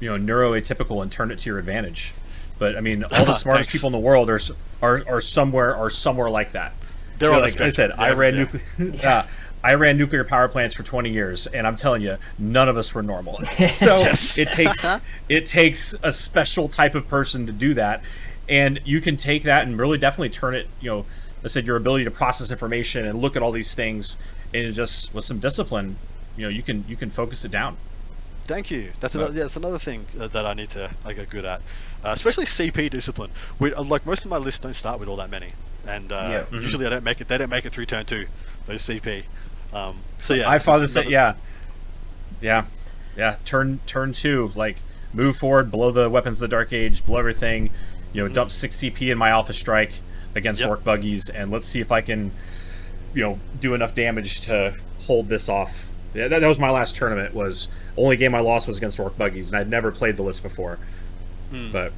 [0.00, 2.12] you know neuroatypical and turn it to your advantage.
[2.58, 4.40] But I mean, all the smartest people in the world are
[4.82, 6.74] are are somewhere are somewhere like that.
[7.20, 8.00] They're You know, like I said, spectrum.
[8.00, 8.40] I ran yeah.
[8.40, 8.62] nuclear.
[9.02, 9.26] yeah.
[9.62, 12.94] I ran nuclear power plants for 20 years, and I'm telling you, none of us
[12.94, 13.44] were normal.
[13.70, 14.38] so Yes.
[14.38, 14.86] it takes
[15.28, 18.02] it takes a special type of person to do that,
[18.48, 20.66] and you can take that and really definitely turn it.
[20.80, 21.06] You know,
[21.44, 24.16] I said your ability to process information and look at all these things,
[24.54, 25.96] and just with some discipline,
[26.38, 27.76] you know, you can you can focus it down.
[28.44, 28.90] Thank you.
[29.00, 29.34] That's another.
[29.34, 31.60] Yeah, that's another thing uh, that I need to I get good at,
[32.02, 33.30] uh, especially CP discipline.
[33.58, 35.52] We, uh, like most of my lists don't start with all that many,
[35.86, 36.42] and uh, Yeah.
[36.58, 36.62] Mhm.
[36.62, 37.28] usually I don't make it.
[37.28, 38.26] They don't make it through turn two.
[38.66, 39.24] Those CP.
[39.72, 41.34] Um, so yeah, I father said, yeah,
[42.40, 42.64] yeah,
[43.16, 43.36] yeah.
[43.44, 44.76] Turn turn two, like
[45.12, 47.70] move forward, blow the weapons of the Dark Age, blow everything.
[48.12, 49.92] You know, dump six CP in my Alpha Strike
[50.34, 50.70] against Yep.
[50.70, 52.32] orc buggies, and let's see if I can,
[53.14, 55.88] you know, do enough damage to hold this off.
[56.14, 57.34] Yeah, that, that was my last tournament.
[57.34, 60.42] Was only game I lost was against orc buggies, and I'd never played the list
[60.42, 60.78] before.
[61.50, 61.70] Hmm.
[61.70, 61.92] But,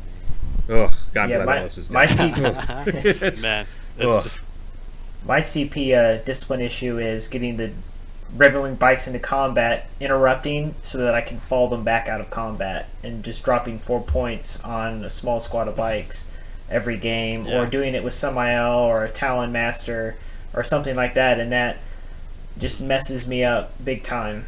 [0.71, 2.07] ugh, God, Yeah, my- that list is my.
[2.07, 3.67] C- It's- Man,
[3.99, 4.45] it's just
[5.25, 7.71] My CP uh, discipline issue is getting the
[8.37, 12.89] Ravenwing bikes into combat, interrupting so that I can fall them back out of combat,
[13.05, 16.25] and just dropping four points on a small squad of bikes
[16.71, 17.59] every game, Yeah.
[17.61, 20.17] or doing it with Sammael or a Talon Master
[20.55, 21.77] or something like that, and that
[22.59, 24.47] just messes me up big time.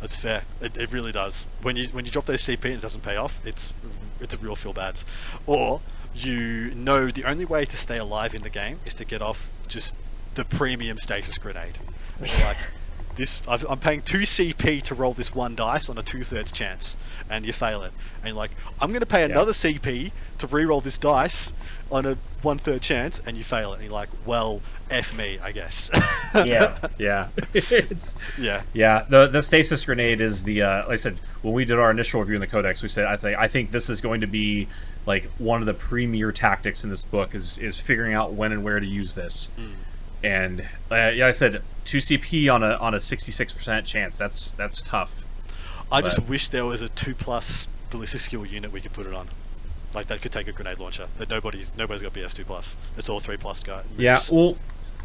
[0.00, 0.42] That's fair.
[0.60, 1.46] It, it really does.
[1.62, 3.72] When you when you drop those CP and it doesn't pay off, it's
[4.20, 5.02] it's a real feel bad.
[5.46, 5.80] Or
[6.14, 9.50] you know the only way to stay alive in the game is to get off
[9.68, 9.94] just
[10.34, 11.78] the premium stasis grenade.
[12.18, 12.56] And you're like
[13.16, 16.52] this, I've, I'm paying two CP to roll this one dice on a two thirds
[16.52, 16.96] chance,
[17.28, 17.92] and you fail it.
[18.18, 21.52] And you're like, I'm going to pay another CP to re-roll this dice
[21.90, 23.76] on a one third chance, and you fail it.
[23.76, 25.90] And you're like, well, f me, I guess.
[26.32, 26.78] Yeah.
[26.96, 28.62] Yeah, it's yeah.
[28.72, 29.04] yeah.
[29.08, 32.20] The the stasis grenade is the uh, like I said when we did our initial
[32.20, 32.82] review in the codex.
[32.82, 34.68] We said I say I think this is going to be
[35.06, 38.62] like one of the premier tactics in this book is is figuring out when and
[38.62, 39.48] where to use this.
[40.22, 40.60] And
[40.90, 44.16] uh, yeah, I said two CP on a on a sixty six percent chance.
[44.16, 45.12] That's that's tough.
[45.90, 49.14] I just wish there was a two plus ballistic skill unit we could put it
[49.14, 49.28] on.
[49.94, 51.08] Like that could take a grenade launcher.
[51.18, 52.76] That nobody's nobody's got BS two plus.
[52.96, 53.82] It's all three plus guy.
[53.96, 54.56] Yeah, well,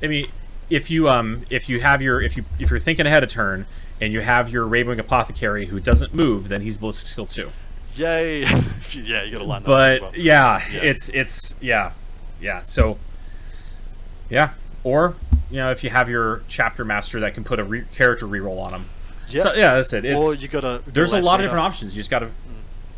[0.04, 0.28] I mean,
[0.70, 3.66] if you um if you have your if you if you're thinking ahead of turn
[4.02, 7.50] and you have your Ravenwing Apothecary who doesn't move, then he's ballistic skill two.
[7.96, 8.46] Yay!
[8.93, 9.68] Yeah, you got a line that.
[9.68, 10.12] But well.
[10.16, 10.82] yeah, Yeah.
[10.84, 11.91] it's it's yeah,
[12.41, 12.64] yeah.
[12.64, 12.98] So
[14.30, 14.52] yeah,
[14.84, 15.16] or
[15.50, 18.60] you know if you have your chapter master that can put a re- character reroll
[18.60, 18.86] on him.
[19.30, 19.43] yeah.
[19.43, 20.06] So, yeah, that's it.
[20.06, 20.82] It's, or you got to.
[20.88, 21.96] there's a lot of different options.
[21.96, 22.30] You just got to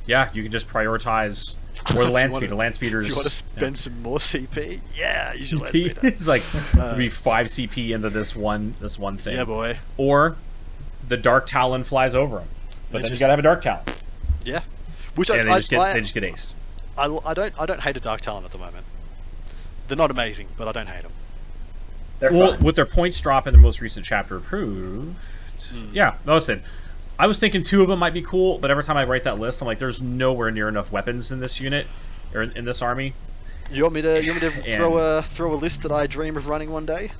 [0.06, 1.56] yeah, you can just prioritize
[1.96, 2.56] or the land wanna- speeder.
[2.56, 3.08] Land speeders.
[3.08, 3.58] You want to yeah.
[3.60, 6.00] spend some more CP, yeah, use your land speeder.
[6.04, 6.44] it's like
[6.78, 9.36] Uh, be five CP into this one this one thing.
[9.36, 9.78] yeah, boy.
[9.98, 10.36] or
[11.08, 12.48] the dark talon flies over him.
[12.92, 13.84] But They then just- you gotta have a dark talon,
[14.46, 14.62] Yeah.
[15.16, 16.54] Which I, they I, just get I, they just get aced.
[16.98, 18.86] I, I don't I don't hate a dark talon at the moment.
[19.88, 21.12] They're not amazing, but I don't hate them.
[22.20, 22.64] They're Well, fun.
[22.66, 25.16] with their points drop in the most recent chapter approved,
[25.72, 25.90] Hmm.
[25.94, 26.16] yeah.
[26.26, 26.62] No, listen,
[27.20, 29.40] I was thinking two of them might be cool, but every time I write that
[29.40, 31.88] list, I'm like, there's nowhere near enough weapons in this unit
[32.34, 33.14] or in, in this army.
[33.72, 35.92] You want me to you want me to And- throw a throw a list that
[35.92, 37.12] I dream of running one day?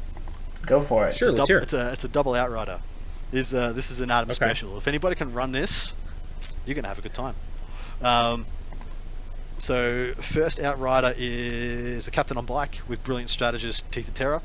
[0.66, 1.16] Go for it.
[1.16, 1.64] Sure, It's a let's dou- hear it.
[1.64, 2.80] It's a it's a double outrider.
[3.32, 4.36] Is uh, this is an Adam Okay.
[4.36, 4.78] special?
[4.78, 5.94] If anybody can run this,
[6.66, 7.36] you're gonna have a good time.
[8.02, 8.46] Um,
[9.58, 14.42] so first outrider is a captain on black with brilliant strategist Teeth of Terror.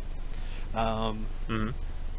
[0.74, 1.70] Um, hmm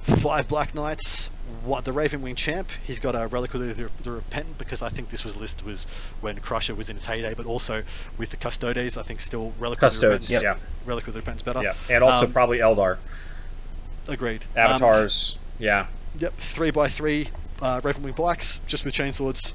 [0.03, 1.29] five Black Knights.
[1.63, 2.69] What the Raven Wing champ?
[2.85, 5.85] He's got a relic of the, the Repentant because I think this was listed was
[6.21, 7.83] when Crusher was in its heyday, but also
[8.17, 11.43] with the Custodes, I think still relic of the Custodes, yeah, Relic of the Repentance
[11.43, 11.61] better.
[11.61, 12.97] yeah, and also Um, probably Eldar
[14.07, 14.43] agreed.
[14.55, 15.37] Um, avatars.
[15.59, 15.85] yeah,
[16.19, 17.29] Yep, three by three
[17.61, 19.53] uh, Ravenwing bikes, just with chainswords.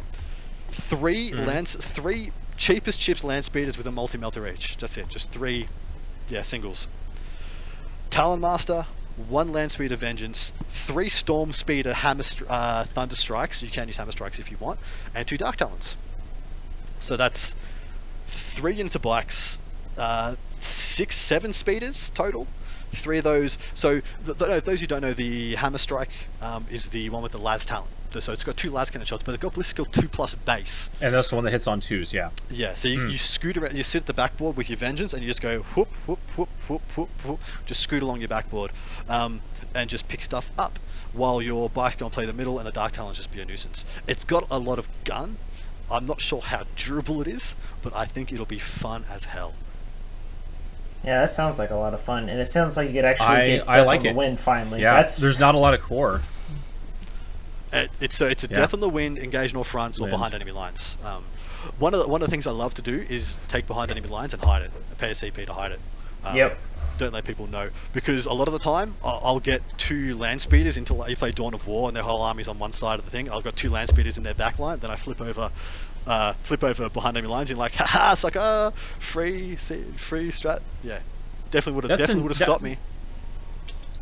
[0.70, 1.46] Three Mhm.
[1.46, 4.76] lance, three cheapest chips land speeders with a multi melter each.
[4.78, 5.68] That's it, just three,
[6.28, 6.88] yeah, singles.
[8.10, 8.86] Talon Master,
[9.28, 13.62] one land speeder Vengeance, three Storm Speeder Hammer str- uh, Thunder Strikes.
[13.62, 14.78] You can use Hammer Strikes if you want,
[15.14, 15.96] and two Dark Talons.
[17.00, 17.54] So that's
[18.26, 19.58] three of bikes,
[19.96, 22.46] uh, six, seven speeders total.
[22.90, 23.58] Three of those.
[23.74, 26.10] So th- th- those who don't know, the Hammer Strike
[26.40, 27.88] um, is the one with the Las Talon.
[28.10, 30.88] So it's got two Las Cannon shots, but it's got Ballistic Skill two plus base.
[31.00, 32.12] and that's the one that hits on twos.
[32.14, 33.08] Yeah, Yeah, so you, Hmm.
[33.10, 35.60] you scoot around, you sit at the backboard with your vengeance, and you just go
[35.74, 38.70] whoop, whoop, whoop, whoop, whoop, whoop, just scoot along your backboard,
[39.08, 39.40] um,
[39.74, 40.78] and just pick stuff up
[41.12, 43.44] while your bike's going to play the middle, and the Dark Talons just be a
[43.44, 43.84] nuisance.
[44.06, 45.36] It's got a lot of gun.
[45.90, 49.54] I'm not sure how durable it is, but I think it'll be fun as hell.
[51.04, 53.26] Yeah, that sounds like a lot of fun, and it sounds like you could actually
[53.26, 54.16] I- get I like on the it.
[54.16, 54.80] Wind finally.
[54.82, 54.94] yeah.
[54.94, 56.22] That's there's not a lot of core.
[57.72, 58.56] Uh, it's so it's a Yeah.
[58.56, 60.12] death on the wind, engage north fronts or Wind.
[60.12, 60.96] behind enemy lines.
[61.04, 61.24] Um,
[61.78, 64.08] one of the, one of the things I love to do is take behind enemy
[64.08, 64.70] lines and hide it.
[64.98, 65.80] Pay a CP to hide it.
[66.24, 66.58] Um, Yep.
[66.98, 70.40] Don't let people know because a lot of the time I'll, I'll get two land
[70.40, 72.98] speeders into like, you play Dawn of War and their whole army's on one side
[72.98, 73.30] of the thing.
[73.30, 74.80] I've got two land speeders in their back line.
[74.80, 75.50] Then I flip over,
[76.08, 80.60] uh, flip over behind enemy lines and like, haha, sucker, free, se- free strat.
[80.82, 80.98] Yeah,
[81.52, 82.78] definitely would have definitely would have that- stopped me.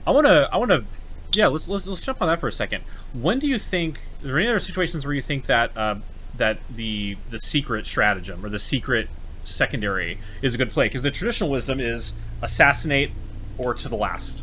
[0.07, 0.49] I want to.
[0.53, 0.85] I want to.
[1.33, 2.83] Yeah, let's, let's let's jump on that for a second.
[3.13, 4.01] When do you think?
[4.21, 5.97] Is there any other situations where you think that uh,
[6.37, 9.09] that the the secret stratagem or the secret
[9.45, 10.87] secondary is a good play?
[10.87, 13.11] Because the traditional wisdom is assassinate
[13.59, 14.43] or to the last.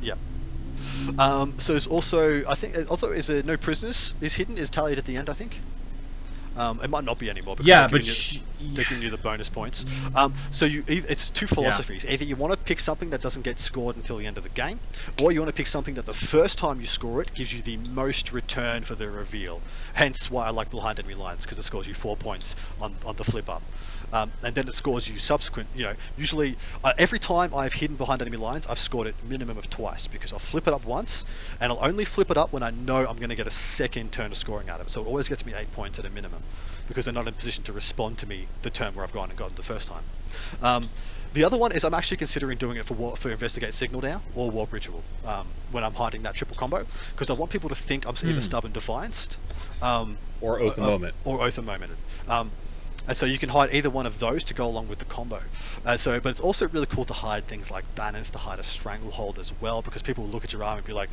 [0.00, 0.14] Yeah.
[1.18, 4.98] Um, so there's also, I think, also is there no prisoners is hidden is tallied
[4.98, 5.28] at the end.
[5.28, 5.60] I think.
[6.56, 7.56] Um, it might not be anymore.
[7.60, 9.84] Yeah, but giving sh- you, they're giving you the bonus points.
[10.14, 12.04] Um, so you, it's two philosophies.
[12.06, 14.48] Either you want to pick something that doesn't get scored until the end of the
[14.50, 14.80] game,
[15.22, 17.62] or you want to pick something that the first time you score it gives you
[17.62, 19.60] the most return for the reveal.
[19.94, 23.16] Hence why I like behind enemy lines because it scores you four points on on
[23.16, 23.62] the flip up.
[24.12, 25.68] Um, and then it scores you subsequent.
[25.74, 29.58] You know, usually uh, every time I've hidden behind enemy lines, I've scored it minimum
[29.58, 31.26] of twice because I'll flip it up once,
[31.60, 34.12] and I'll only flip it up when I know I'm going to get a second
[34.12, 34.90] turn of scoring out of it.
[34.90, 36.42] So it always gets me eight points at a minimum.
[36.88, 39.28] Because they're not in a position to respond to me the term where I've gone
[39.30, 40.02] and gotten the first time.
[40.62, 40.88] Um,
[41.34, 44.22] the other one is I'm actually considering doing it for war, for investigate signal now
[44.34, 47.74] or warp ritual um, when I'm hiding that triple combo because I want people to
[47.74, 49.38] think I'm either stubborn defianced
[49.82, 51.14] um, Or Oath of uh, Moment.
[51.24, 51.92] or oath moment.
[52.28, 52.50] Um,
[53.06, 55.40] and so you can hide either one of those to go along with the combo.
[55.84, 58.62] Uh, so, but it's also really cool to hide things like banners, to hide a
[58.62, 61.08] stranglehold as well, because people will look at your arm and be like,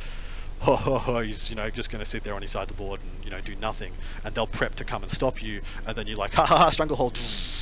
[0.60, 2.68] "Ho ho ho!" He's you know just going to sit there on his side of
[2.68, 3.92] the board and you know do nothing,
[4.24, 6.70] and they'll prep to come and stop you, and then you're like, "Ha ha ha!"
[6.70, 7.18] Stranglehold,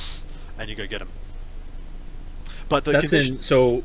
[0.59, 1.09] and you go get him.
[2.69, 3.83] But the That's condition- in so.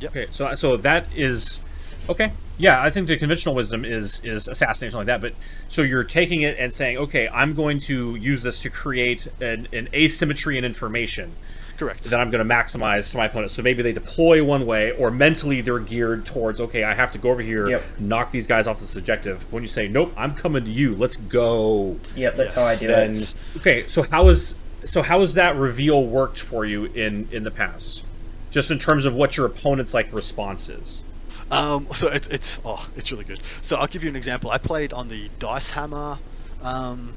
[0.00, 0.10] Yep.
[0.10, 1.60] Okay, so so that is
[2.08, 2.32] okay.
[2.58, 5.20] Yeah, I think the conventional wisdom is is assassination like that.
[5.20, 5.34] But
[5.68, 9.66] so you're taking it and saying, okay, I'm going to use this to create an,
[9.72, 11.32] an asymmetry in information
[11.78, 12.04] correct.
[12.04, 13.50] that I'm going to maximize to my opponent.
[13.50, 17.18] So maybe they deploy one way, or mentally they're geared towards, okay, I have to
[17.18, 17.82] go over here, Yep.
[17.98, 19.50] knock these guys off this objective.
[19.52, 21.96] When you say, nope, I'm coming to you, let's go.
[22.16, 23.34] Yep, that's how I do Then it.
[23.58, 27.50] Okay, so how is so how has that reveal worked for you in in the
[27.50, 28.04] past?
[28.50, 31.02] Just in terms of what your opponent's like response is.
[31.50, 33.40] Um, so it's it's oh, it's really good.
[33.62, 34.50] So I'll give you an example.
[34.50, 36.18] I played on the Dice Hammer
[36.62, 37.14] um,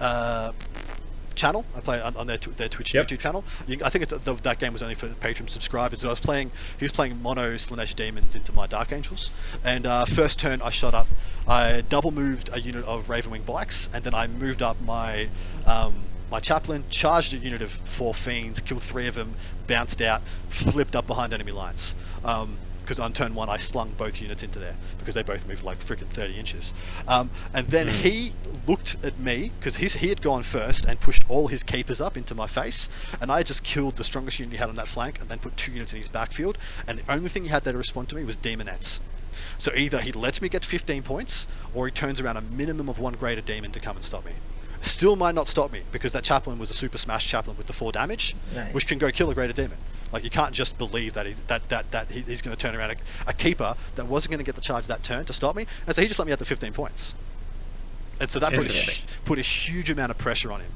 [0.00, 0.52] uh,
[1.40, 1.64] channel.
[1.74, 3.06] I play on, on their tw- their Twitch Yep.
[3.06, 3.44] YouTube channel.
[3.66, 6.00] You, I think it's, the, that game was only for Patreon subscribers.
[6.00, 6.50] So I was playing.
[6.78, 9.30] He was playing Mono Slaanesh Demons into my Dark Angels,
[9.64, 11.08] and uh, first turn I shot up.
[11.48, 15.28] I double moved a unit of Ravenwing bikes, and then I moved up my
[15.66, 15.94] um,
[16.30, 19.34] my chaplain, charged a unit of four fiends, killed three of them,
[19.66, 21.94] bounced out, flipped up behind enemy lines.
[22.24, 22.56] Um,
[22.90, 25.78] because on turn one I slung both units into there because they both moved like
[25.78, 26.74] freaking 30 inches.
[27.06, 28.32] Um, and then he
[28.66, 32.34] looked at me because he had gone first and pushed all his keepers up into
[32.34, 32.88] my face,
[33.20, 35.56] and I just killed the strongest unit he had on that flank and then put
[35.56, 36.58] two units in his backfield.
[36.88, 38.98] And the only thing he had there to respond to me was daemonettes.
[39.58, 42.98] So either he lets me get 15 points, or he turns around a minimum of
[42.98, 44.32] one greater demon to come and stop me.
[44.82, 47.72] Still might not stop me because that chaplain was a super smash chaplain with the
[47.72, 48.74] four damage, Nice.
[48.74, 49.78] which can go kill a greater demon.
[50.12, 52.90] Like you can't just believe that he's that that that he's going to turn around
[52.90, 52.96] a,
[53.28, 55.94] a keeper that wasn't going to get the charge that turn to stop me, and
[55.94, 57.14] so he just let me have the 15 points.
[58.20, 60.70] And so that put a, put a huge amount of pressure on him.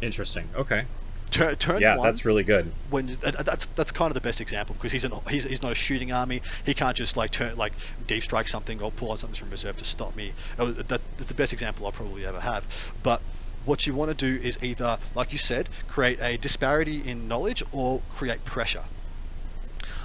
[0.00, 0.48] Interesting.
[0.54, 0.84] Okay.
[1.30, 2.70] Turn, turn Yeah, one, that's really good.
[2.90, 5.72] when uh, that's that's kind of the best example because he's an he's, he's not
[5.72, 6.42] a shooting army.
[6.64, 7.72] He can't just like turn like
[8.06, 10.32] deep strike something or pull on something from reserve to stop me.
[10.58, 12.66] Uh, that's the best example I'll probably ever have.
[13.02, 13.20] But
[13.64, 17.62] what you want to do is either, like you said, create a disparity in knowledge
[17.72, 18.84] or create pressure.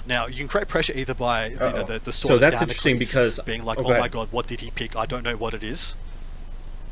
[0.06, 2.62] Now you can create pressure either by you know, the the So sword of that's
[2.62, 4.96] interesting because- being like, oh, oh, my god, what did he pick?
[4.96, 5.94] I don't know what it is.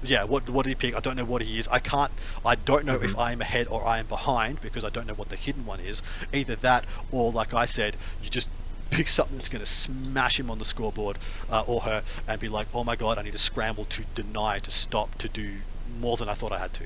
[0.03, 0.95] Yeah, what what did he pick?
[0.95, 1.67] I don't know what he is.
[1.69, 2.13] I can't.
[2.45, 3.19] I don't know if Mm-hmm.
[3.21, 5.81] I am ahead or I am behind because I don't know what the hidden one
[5.81, 6.03] is.
[6.33, 8.49] Either that, or like I said, you just
[8.91, 11.19] pick something that's going to smash him on the scoreboard
[11.51, 14.61] uh, or her, and be like, oh my god, I need to scramble to deny,
[14.61, 15.57] to stop, to do
[16.01, 16.85] more than I thought I had to.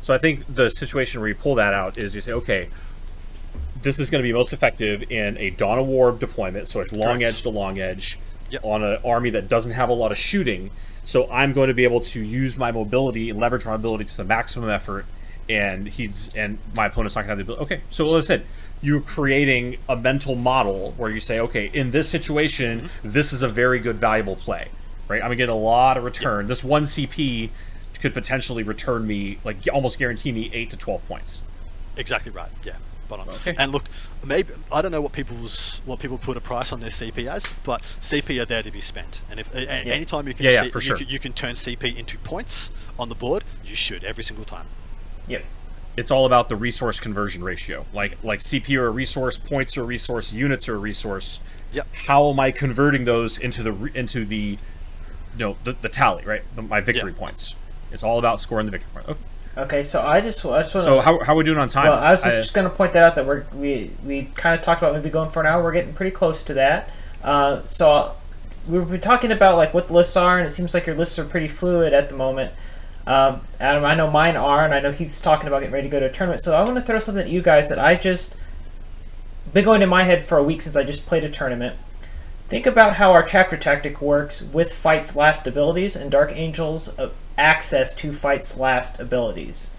[0.00, 2.68] So I think the situation where you pull that out is you say, okay,
[3.82, 6.92] this is going to be most effective in a Dawn of War deployment, so it's
[6.92, 7.34] long Correct.
[7.34, 8.18] edge to long edge
[8.50, 8.64] Yep.
[8.64, 10.70] on an army that doesn't have a lot of shooting.
[11.04, 14.16] So I'm going to be able to use my mobility and leverage my mobility to
[14.16, 15.06] the maximum effort,
[15.48, 17.74] and he's and my opponent's not going to have the ability.
[17.76, 18.46] Okay, so as I said,
[18.82, 23.10] you're creating a mental model where you say, okay, in this situation, mm-hmm.
[23.10, 24.68] this is a very good, valuable play,
[25.12, 25.20] right?
[25.22, 26.46] I'm going to get a lot of return.
[26.46, 27.50] This one CP
[28.00, 31.42] could potentially return me, like almost guarantee me eight to twelve points.
[31.96, 32.50] Exactly right.
[32.64, 32.72] Yeah.
[33.06, 33.28] Spot on.
[33.28, 33.54] Okay.
[33.58, 33.84] And look,
[34.26, 37.46] maybe I don't know what people's what people put a price on their CP as,
[37.62, 39.22] but CP are there to be spent.
[39.30, 39.92] And if a, a- Yeah.
[39.94, 40.96] anytime you can, Yeah, yeah, see- for you, sure.
[40.96, 44.66] can, you can turn CP into points on the board, you should every single time.
[45.28, 45.44] Yep.
[45.96, 47.84] it's all about the resource conversion ratio.
[47.92, 51.38] Like like CP are a resource, points are a resource, units are a resource.
[51.72, 51.86] Yep.
[52.06, 54.58] How am I converting those into the into the
[55.34, 56.42] you know the, the tally right?
[56.56, 57.18] My victory Yeah.
[57.18, 57.54] points.
[57.90, 59.08] It's all about scoring the victory point.
[59.08, 59.20] Okay.
[59.54, 61.88] Okay, so I just I just want So how, how are we doing on time?
[61.88, 64.54] Well, I was just, just going to point that out that we're we we kind
[64.54, 65.62] of talked about maybe going for an hour.
[65.62, 66.88] We're getting pretty close to that.
[67.22, 68.14] Uh, so
[68.66, 71.18] we've been talking about like what the lists are, and it seems like your lists
[71.18, 72.52] are pretty fluid at the moment.
[73.06, 75.92] Um, Adam, I know mine are, and I know he's talking about getting ready to
[75.92, 76.40] go to a tournament.
[76.40, 78.34] So I want to throw something at you guys that I just
[79.52, 81.76] been going in my head for a week since I just played a tournament.
[82.52, 87.08] Think about how our chapter tactic works with Fight's last abilities and Dark Angel's uh,
[87.38, 89.70] access to Fight's last abilities.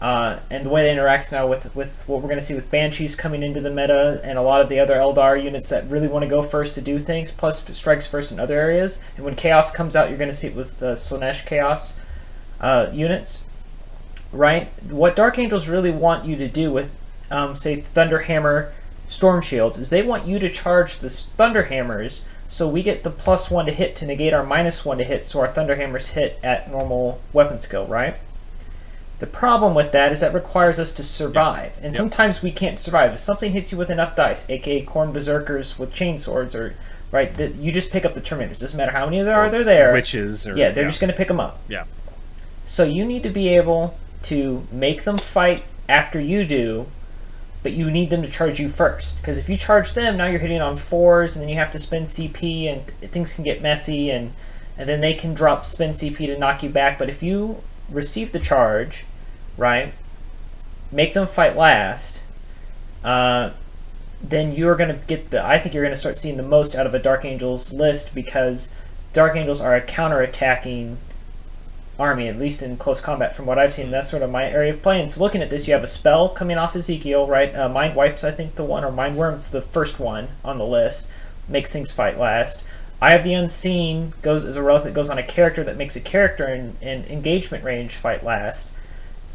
[0.00, 2.68] Uh, and the way it interacts now with, with what we're going to see with
[2.68, 6.08] Banshees coming into the meta and a lot of the other Eldar units that really
[6.08, 8.98] want to go first to do things, plus strikes first in other areas.
[9.14, 11.96] And when Chaos comes out, you're going to see it with the Slaanesh Chaos
[12.60, 13.38] uh, units.
[14.32, 14.66] Right?
[14.90, 16.92] What Dark Angels really want you to do with,
[17.30, 18.72] um, say, Thunderhammer
[19.10, 23.50] Storm Shields is they want you to charge the Thunderhammers So we get the plus
[23.50, 26.70] one to hit to negate our minus one to hit, so our Thunderhammers hit at
[26.70, 28.16] normal weapon skill, right?
[29.20, 31.94] The problem with that is that requires us to survive, and Yep.
[31.94, 33.12] sometimes we can't survive.
[33.12, 36.74] If something hits you with enough dice, aka Khorne Berzerkers with chainswords, or
[37.12, 38.58] right, that you just pick up the Terminators.
[38.58, 39.92] Doesn't matter how many there are, they're there.
[39.92, 40.50] Wyches.
[40.50, 41.58] Or, yeah, they're just going to pick them up.
[41.68, 41.84] Yeah.
[42.64, 46.86] So you need to be able to make them fight after you do,
[47.62, 49.16] but you need them to charge you first.
[49.16, 51.78] Because if you charge them, now you're hitting on fours, and then you have to
[51.78, 54.32] spend CP, and th- things can get messy, and
[54.78, 56.98] and then they can drop spend CP to knock you back.
[56.98, 59.04] But if you receive the charge,
[59.56, 59.92] right,
[60.90, 62.22] make them fight last,
[63.04, 63.50] uh,
[64.22, 65.44] then you're going to get the.
[65.44, 68.14] I think you're going to start seeing the most out of a Dark Angels list
[68.14, 68.70] because
[69.12, 70.98] Dark Angels are a counter-attacking
[72.00, 73.90] army, at least in close combat, from what I've seen.
[73.90, 74.98] That's sort of my area of play.
[75.00, 77.54] And so, looking at this, you have a spell coming off Ezekiel, right?
[77.54, 80.66] Uh, Mind Wipes, I think the one, or Mind Worm's the first one on the
[80.66, 81.06] list.
[81.48, 82.62] Makes things fight last.
[83.02, 85.96] I have the Unseen goes as a relic that goes on a character that makes
[85.96, 88.68] a character in, in engagement range fight last.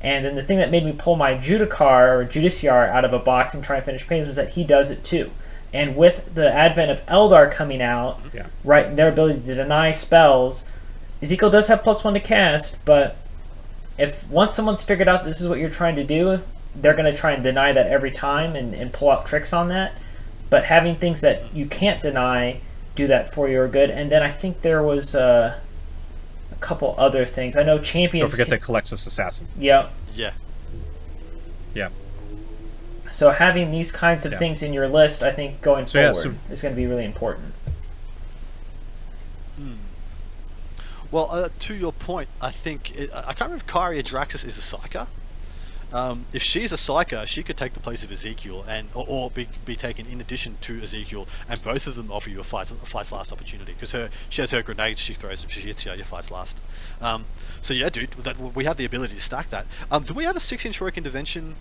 [0.01, 3.17] And then the thing that made me pull my Judicar or Judiciar out of a
[3.19, 5.31] box and try and finish paintings was that he does it too.
[5.73, 8.45] And with the advent of Eldar coming out, Yeah.
[8.63, 10.63] right, their ability to deny spells,
[11.21, 13.15] Ezekiel does have plus one to cast, but
[13.97, 16.41] if once someone's figured out this is what you're trying to do,
[16.75, 19.69] they're going to try and deny that every time and, and pull out tricks on
[19.69, 19.93] that.
[20.49, 22.59] But having things that you can't deny
[22.95, 23.89] do that for you are good.
[23.89, 25.57] And then I think there was uh,
[26.51, 27.57] a couple other things.
[27.57, 28.31] I know champions.
[28.35, 29.47] Don't forget can- the Culexus Assassin.
[29.57, 29.89] Yeah.
[30.13, 30.33] Yeah.
[31.73, 31.89] Yeah.
[33.09, 34.39] So having these kinds of Yeah.
[34.39, 37.05] things in your list, I think going So, yeah, forward is going to be really
[37.05, 37.53] important.
[41.15, 44.57] Well, uh, to your point, I think it, I can't remember if Kyria Draxus is
[44.57, 45.07] a psyker.
[45.93, 49.31] Um, if she's a psyker, she could take the place of Ezekiel, and or, or
[49.31, 52.69] be, be taken in addition to Ezekiel, and both of them offer you a fight,
[52.69, 55.85] a fight's last opportunity because her she has her grenades she throws them, she hits
[55.85, 56.59] you, your fight's last.
[56.99, 57.23] Um,
[57.61, 59.67] so yeah, dude, that, we have the ability to stack that.
[59.91, 61.55] Um, do we have a six-inch work intervention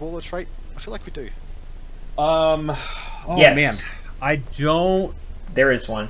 [0.00, 0.48] baller trait?
[0.74, 1.28] I feel like we do.
[2.20, 2.70] Um.
[3.28, 3.56] Oh Yes.
[3.56, 3.86] man,
[4.20, 5.14] I don't.
[5.54, 6.08] There is one.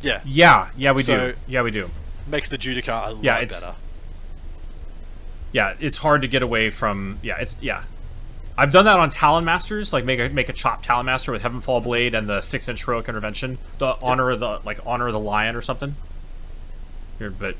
[0.00, 1.38] Yeah, Yeah, yeah, we So- do.
[1.48, 1.90] Yeah, we do.
[2.30, 3.76] Makes the Judicar a Yeah, lot it's- better.
[5.52, 7.18] Yeah, it's hard to get away from.
[7.22, 7.82] Yeah, it's yeah.
[8.56, 11.42] I've done that on Talon Masters, like make a make a chop Talon Master with
[11.42, 15.12] Heavenfall Blade and the six inch heroic intervention, the honor of the like honor of
[15.12, 15.96] the lion or something.
[17.18, 17.56] Here, but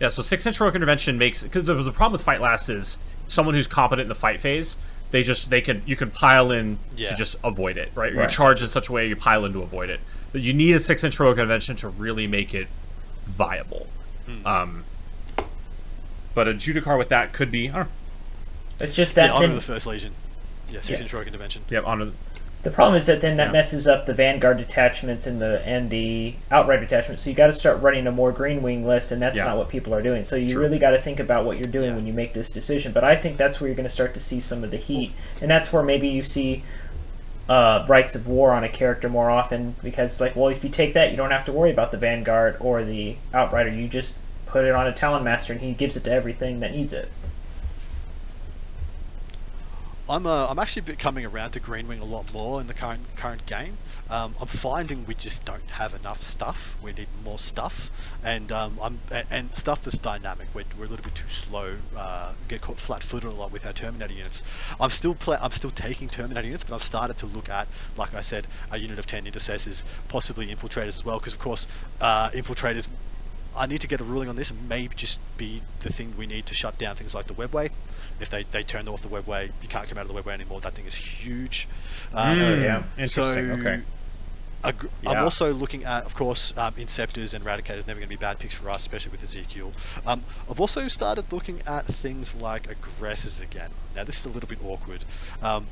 [0.00, 2.98] yeah, so six inch heroic intervention makes because the, the problem with fight last is
[3.26, 4.76] someone who's competent in the fight phase.
[5.12, 7.10] They just they can you can pile in Yeah.
[7.10, 8.12] to just avoid it, right?
[8.12, 10.00] You charge in such a way you pile in to avoid it.
[10.32, 12.66] But you need a six inch heroic intervention to really make it
[13.26, 13.86] viable.
[14.46, 14.84] Um,
[16.34, 17.86] but a Judicar with that could be, I know,
[18.80, 20.12] It's just that yeah, honor then, the First Legion.
[20.70, 21.62] Yeah, six-inch heroic intervention.
[21.70, 22.10] yeah, honor.
[22.62, 23.52] the problem is that then that Yeah.
[23.52, 27.20] messes up the Vanguard detachments and the and the Outrider detachments.
[27.22, 29.44] So you got to start running a more Green Wing list, and that's Yeah.
[29.44, 30.22] not what people are doing.
[30.24, 30.62] So you True.
[30.62, 31.96] really got to think about what you're doing Yeah.
[31.96, 32.92] when you make this decision.
[32.92, 35.12] But I think that's where you're going to start to see some of the heat,
[35.42, 36.64] and that's where maybe you see
[37.48, 40.70] uh, Rites of War on a character more often because it's like, well, if you
[40.70, 43.70] take that, you don't have to worry about the Vanguard or the Outrider.
[43.70, 44.16] You just
[44.46, 47.10] put it on a Talon Master, and he gives it to everything that needs it.
[50.08, 53.46] I'm uh, I'm actually coming around to Greenwing a lot more in the current current
[53.46, 53.78] game.
[54.10, 56.76] Um, I'm finding we just don't have enough stuff.
[56.82, 57.88] We need more stuff,
[58.22, 60.46] and um, I'm and, and stuff that's dynamic.
[60.54, 61.76] We're, we're a little bit too slow.
[61.96, 64.42] Uh, get caught flat-footed a lot with our Terminator units.
[64.78, 68.14] I'm still play, I'm still taking Terminator units, but I've started to look at, like
[68.14, 71.66] I said, a unit of ten intercessors, possibly infiltrators as well, because of course,
[72.00, 72.88] uh, infiltrators.
[73.56, 74.50] I need to get a ruling on this.
[74.50, 77.70] It may just be the thing we need to shut down things like the webway.
[78.20, 80.60] If they, they turn off the webway, you can't come out of the webway anymore.
[80.60, 81.68] That thing is huge.
[82.12, 82.82] Um, Mm, yeah.
[82.98, 83.48] Interesting.
[83.48, 83.80] so, okay.
[85.02, 85.10] Yeah.
[85.10, 88.38] I'm also looking at, of course, um, Inceptors and Eradicators never going to be bad
[88.38, 89.72] picks for us, especially with Ezekiel.
[90.06, 93.70] Um, I've also started looking at things like Aggressors again.
[93.94, 95.04] Now, this is a little bit awkward.
[95.42, 95.66] Um,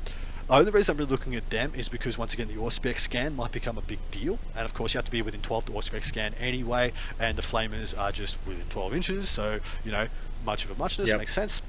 [0.47, 3.35] the only reason I'm really looking at them is because, once again, the Auspex scan
[3.35, 4.37] might become a big deal.
[4.55, 7.41] And, of course, you have to be within 12 to Auspex scan anyway, and the
[7.41, 10.07] Flamers are just within 12 inches, so, you know,
[10.45, 11.17] much of a muchness, Yep.
[11.17, 11.61] makes sense.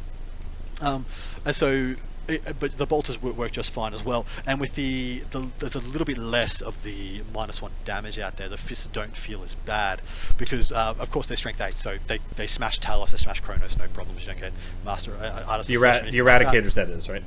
[0.80, 1.06] Um,
[1.46, 1.94] and so,
[2.28, 4.26] it, but the bolters work, work just fine as well.
[4.46, 8.36] And with the, the, there's a little bit less of the minus one damage out
[8.36, 8.48] there.
[8.48, 10.00] The fists don't feel as bad
[10.38, 13.76] because, uh, of course, they're strength eight, so they, they smash Talos, they smash Kronos,
[13.78, 14.20] no problems.
[14.22, 14.52] You don't get
[14.84, 15.68] master uh, artist.
[15.68, 16.54] The, of flesh era- the anything like that.
[16.64, 17.22] eradicators, that is right.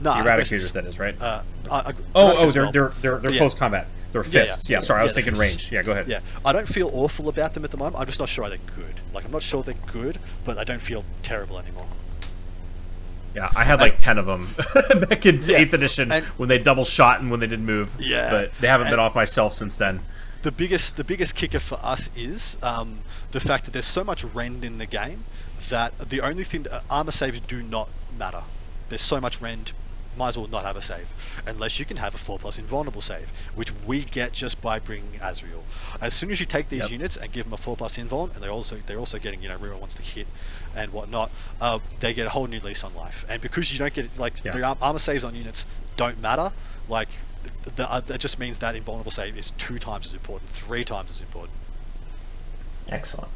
[0.00, 1.20] No, The eradicators, that is right.
[1.20, 2.72] Uh, uh, oh, oh, they're well.
[2.72, 3.38] they're they're, they're Yeah.
[3.38, 3.86] close combat.
[4.12, 4.44] They're Yeah, yeah.
[4.46, 4.70] fists.
[4.70, 5.70] Yeah, sorry, I was thinking range.
[5.72, 6.06] Yeah, go ahead.
[6.08, 7.96] Yeah, I don't feel awful about them at the moment.
[7.96, 8.94] I'm just not sure they're good.
[9.12, 11.86] Like I'm not sure they're good, but I don't feel terrible anymore.
[13.34, 14.46] Yeah, I had like ten of them
[15.08, 17.94] back in Yeah, eighth edition and- when they double shot and when they didn't move.
[17.98, 20.00] Yeah, but they haven't been off myself since then.
[20.42, 23.00] the biggest the biggest kicker for us is um,
[23.32, 25.24] the fact that there's so much rend in the game
[25.68, 28.42] that the only thing uh, armor saves do not matter.
[28.88, 29.72] There's so much rend,
[30.18, 31.06] might as well not have a save
[31.46, 35.18] unless you can have a four plus invulnerable save, which we get just by bringing
[35.22, 35.64] Azrael.
[36.00, 36.90] As soon as you take these Yep.
[36.90, 39.48] units and give them a four plus invuln, and they also they're also getting you
[39.48, 40.26] know reroll wants to hit
[40.76, 43.24] and whatnot, uh, they get a whole new lease on life.
[43.28, 44.52] And because you don't get like Yeah.
[44.52, 45.64] the armor saves on units
[45.96, 46.52] don't matter,
[46.88, 47.08] like
[47.64, 50.84] th- th- uh, that just means that invulnerable save is two times as important, three
[50.84, 51.52] times as important.
[52.88, 53.30] Excellent.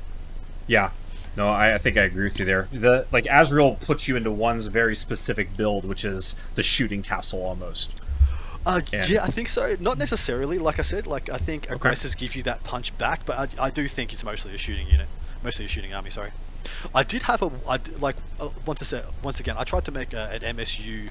[0.66, 0.91] Yeah.
[1.37, 2.68] No, I, I think I agree with you there.
[2.72, 7.43] The like Azrael puts you into one's very specific build, which is the shooting castle
[7.43, 8.01] almost.
[8.66, 9.74] Uh, And- yeah, I think so.
[9.80, 11.07] Not necessarily, like I said.
[11.07, 14.24] Like I think aggressors give you that punch back, but I, I do think it's
[14.24, 15.09] mostly a shooting unit,
[15.43, 16.11] mostly a shooting army.
[16.11, 16.30] Sorry.
[16.95, 19.85] I did have a, I d- like uh, once I said once again, I tried
[19.87, 21.09] to make a, an MSU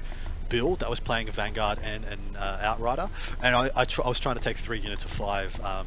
[0.48, 3.10] build that was playing a Vanguard and an uh, Outrider,
[3.42, 5.58] and I I, tr- I was trying to take three units of five.
[5.64, 5.86] Um,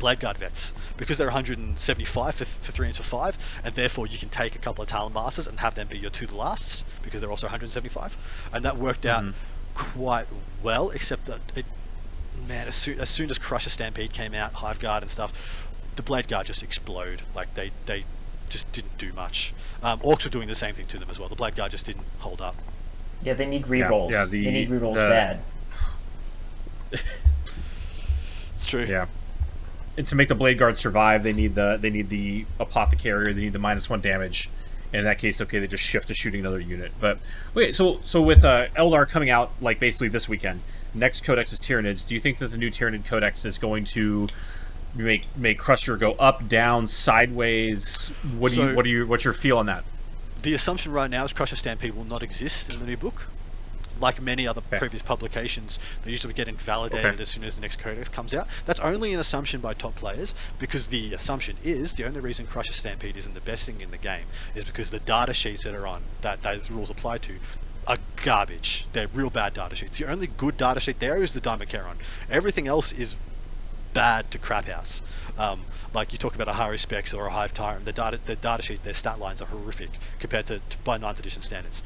[0.00, 4.18] Blade Guard vets because they're 175 for, for three units of five, and therefore you
[4.18, 6.84] can take a couple of Talon Masters and have them be your two the lasts
[7.02, 8.16] because they're also 175,
[8.52, 9.34] and that worked out Mhm.
[9.74, 10.26] quite
[10.62, 10.90] well.
[10.90, 11.64] Except that it,
[12.48, 15.32] man, as soon as, soon as Crusher Stampede came out, Hive Guard and stuff,
[15.96, 17.22] the Blade Guard just explode.
[17.36, 18.04] Like they they
[18.48, 19.52] just didn't do much.
[19.82, 21.28] Um, Orks were doing the same thing to them as well.
[21.28, 22.56] The Blade Guard just didn't hold up.
[23.22, 24.10] Yeah, they need rerolls.
[24.12, 25.40] yeah, the- they need rerolls the- bad.
[28.54, 28.84] It's true.
[28.84, 29.06] Yeah.
[30.00, 33.34] And to make the blade guard survive, they need the they need the apothecary.
[33.34, 34.48] They need the minus one damage.
[34.94, 36.92] And in that case, okay, they just shift to shooting another unit.
[36.98, 37.18] But
[37.52, 40.62] wait, so so with uh, Eldar coming out like basically this weekend,
[40.94, 42.06] next codex is Tyranids.
[42.06, 44.26] Do you think that the new Tyranid codex is going to
[44.94, 48.08] make make Crusher go up, down, sideways?
[48.38, 49.84] What do you what do you what's your feel on that?
[50.40, 53.26] The assumption right now is Crusher Stampede will not exist in the new book.
[54.00, 54.78] Like many other Okay.
[54.78, 57.22] previous publications, they usually get invalidated Okay.
[57.22, 58.48] as soon as the next codex comes out.
[58.64, 62.72] That's only an assumption by top players because the assumption is the only reason Crusher
[62.72, 64.24] Stampede isn't the best thing in the game
[64.54, 67.38] is because the data sheets that are on that those rules apply to
[67.86, 68.86] are garbage.
[68.92, 69.98] They're real bad data sheets.
[69.98, 71.96] The only good data sheet there is the Dimachaeron.
[72.30, 73.16] Everything else is
[73.92, 75.02] bad to crap house.
[75.36, 75.60] Um,
[75.92, 78.62] like you talk about a Hari Specs or a Hive Tyrant, the data the data
[78.62, 79.90] sheet, their stat lines are horrific
[80.20, 81.82] compared to, to by 9th edition standards.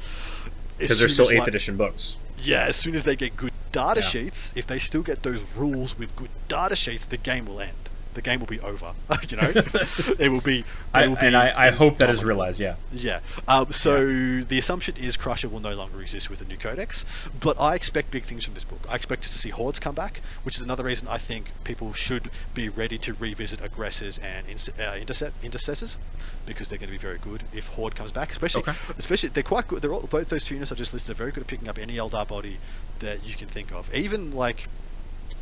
[0.77, 2.15] Because they're still eighth like- edition books.
[2.41, 4.07] Yeah, as soon as they get good data Yeah.
[4.09, 7.71] sheets, if they still get those rules with good data sheets, the game will end.
[8.15, 8.93] The game will be over.
[9.29, 9.51] you know,
[10.19, 10.59] it will be.
[10.59, 12.59] It I, will be and I, I hope that is realized.
[12.59, 12.75] Yeah.
[12.93, 13.19] Yeah.
[13.47, 14.05] Um, so
[14.41, 17.05] the assumption is Crusher will no longer exist with the new codex,
[17.39, 18.79] but I expect big things from this book.
[18.89, 21.93] I expect us to see hordes come back, which is another reason I think people
[21.93, 24.45] should be ready to revisit aggressors and
[24.79, 25.97] uh, intercept intercessors
[26.45, 28.31] because they're going to be very good if horde comes back.
[28.31, 28.73] Especially, Okay.
[28.97, 29.81] especially they're quite good.
[29.81, 31.77] They're all, both those two units I just listed are very good at picking up
[31.77, 32.57] any Eldar body
[32.99, 33.93] that you can think of.
[33.93, 34.67] Even like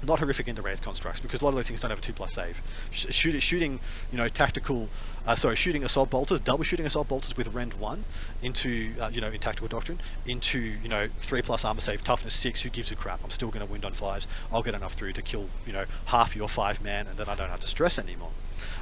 [0.04, 2.14] not horrific into wraith constructs because a lot of those things don't have a two
[2.14, 2.62] plus save.
[2.92, 3.80] Sh- shoot, shooting,
[4.12, 4.88] you know, tactical,
[5.26, 8.04] uh, sorry, shooting assault bolters, double shooting assault bolters with rend one
[8.42, 12.34] into, uh, you know, in tactical doctrine into, you know, three plus armor save, toughness
[12.34, 12.62] six.
[12.62, 13.24] Who gives a crap?
[13.24, 14.28] I'm still going to win on fives.
[14.52, 17.36] I'll get enough through to kill, you know, half your five man, and then I
[17.36, 18.32] don't have to stress anymore.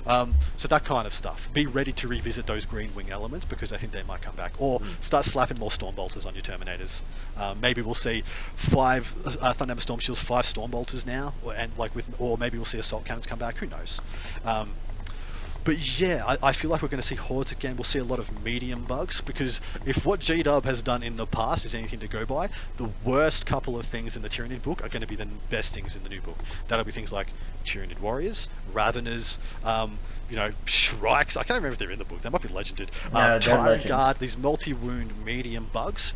[0.06, 1.50] Um, so that kind of stuff.
[1.54, 4.54] Be ready to revisit those green wing elements because I think they might come back.
[4.60, 7.04] Or start slapping more storm bolters on your terminators.
[7.38, 8.24] Um, maybe we'll see
[8.56, 12.58] five uh, Thunderhammer storm shields, five storm bolters now, or, and like with, or maybe
[12.58, 13.58] we'll see assault cannons come back.
[13.58, 14.02] Who knows?
[14.46, 14.72] Um,
[15.64, 17.76] but yeah, I, I feel like we're going to see hordes again.
[17.76, 21.18] We'll see a lot of medium bugs because if what G Dub has done in
[21.18, 24.64] the past is anything to go by, the worst couple of things in the Tyranid
[24.64, 26.38] book are going to be the best things in the new book.
[26.68, 27.28] That'll be things like
[27.64, 30.00] Tyranid warriors, Raveners, um,
[30.30, 31.38] you know, Shrikes.
[31.38, 32.22] I can't remember if they're in the book.
[32.22, 32.90] They might be legended.
[33.14, 33.86] No, um, they're Tyrant legends.
[33.86, 36.14] Guard, these multi-wound medium bugs.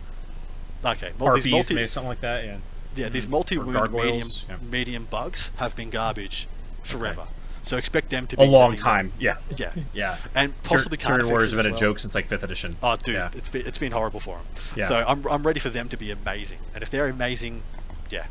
[0.83, 2.45] Okay, mul- these multi- maybe something like that.
[2.45, 2.57] Yeah.
[2.95, 4.57] yeah, these multi-wound medium, yeah.
[4.71, 6.47] medium bugs have been garbage
[6.83, 7.27] forever.
[7.65, 9.11] So expect them to be A long the thing- time.
[9.19, 9.37] Yeah.
[9.57, 10.17] Yeah, Yeah.
[10.35, 12.75] and possibly Tyranid Carnifexes Warriors have been as a joke since like fifth edition.
[12.83, 13.29] Oh, dude, Yeah.
[13.33, 14.45] it's been it's been horrible for them.
[14.77, 14.87] Yeah.
[14.87, 17.63] So I'm I'm ready for them to be amazing, and if they're amazing,
[18.11, 18.25] yeah,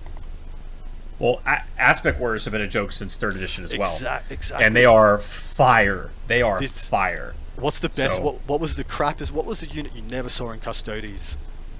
[1.18, 3.93] Well, a- Aspect Warriors have been a joke since third edition as well.
[3.93, 4.64] exact, exactly.
[4.66, 6.11] And they are fire.
[6.28, 7.35] They are This- fire.
[7.57, 8.16] What's the best?
[8.16, 9.20] So- What what was the crap?
[9.20, 11.37] Is what was the unit you never saw in Custodes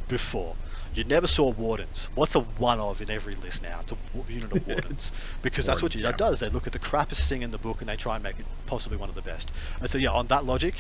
[0.09, 0.55] before?
[0.95, 2.09] You never saw Wardens.
[2.15, 3.81] What's the one of in every list now?
[3.81, 3.97] It's a
[4.33, 5.13] unit of Wardens.
[5.43, 6.13] because that's what Wardens, G yeah.
[6.17, 6.41] does.
[6.41, 8.47] They look at the crappiest thing in the book and they try and make it
[8.67, 9.51] possibly one of the best.
[9.81, 10.75] And so yeah, on that logic,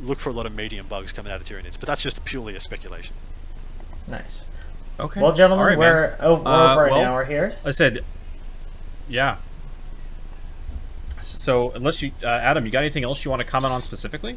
[0.00, 1.78] look for a lot of medium bugs coming out of Tyranids.
[1.78, 3.14] But that's just purely a speculation.
[4.08, 4.42] Nice.
[4.98, 5.20] Okay.
[5.22, 6.18] Well, gentlemen, All right, we're, man.
[6.18, 7.54] we're Uh, over an well, hour here.
[7.64, 8.04] I said,
[9.08, 9.36] yeah.
[11.20, 14.36] So unless you, uh, Adam, you got anything else you want to comment on specifically?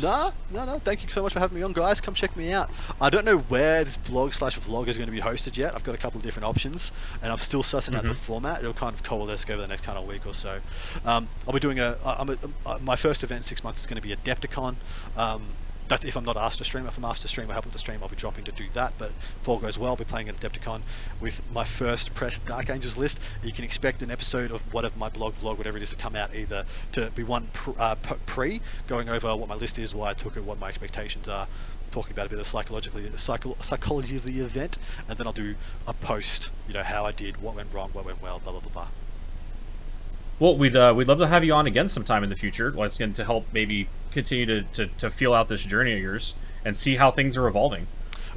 [0.00, 0.78] Nah, no, no.
[0.78, 2.00] Thank you so much for having me on, guys.
[2.00, 2.70] Come check me out.
[3.00, 5.74] I don't know where this blog slash vlog is going to be hosted yet.
[5.74, 8.60] I've got a couple of different options, and I'm still sussing out the format.
[8.60, 10.60] It'll kind of coalesce over the next kind of week or so.
[11.04, 11.96] Um, I'll be doing a.
[12.04, 14.74] A, uh, my first event in six months is going to be Adepticon.
[15.16, 15.42] Um,
[15.88, 16.86] that's if I'm not asked to stream.
[16.86, 18.92] If I'm asked to stream or helping to stream, I'll be dropping to do that.
[18.98, 19.10] But
[19.40, 20.82] if all goes well, I'll be playing at Adepticon
[21.20, 23.18] with my first press Dark Angels list.
[23.42, 26.14] You can expect an episode of whatever my blog, vlog, whatever it is to come
[26.14, 27.94] out either to be one pr- uh,
[28.26, 31.46] pre, going over what my list is, why I took it, what my expectations are,
[31.90, 34.78] talking about a bit of psychologically psycho- psychology of the event,
[35.08, 35.54] and then I'll do
[35.86, 38.60] a post, you know, how I did, what went wrong, what went well, blah blah
[38.60, 38.88] blah blah.
[40.38, 42.70] Well, we'd uh, we'd love to have you on again sometime in the future.
[42.70, 46.34] Let's get to help maybe continue to, to, to feel out this journey of yours
[46.64, 47.86] and see how things are evolving.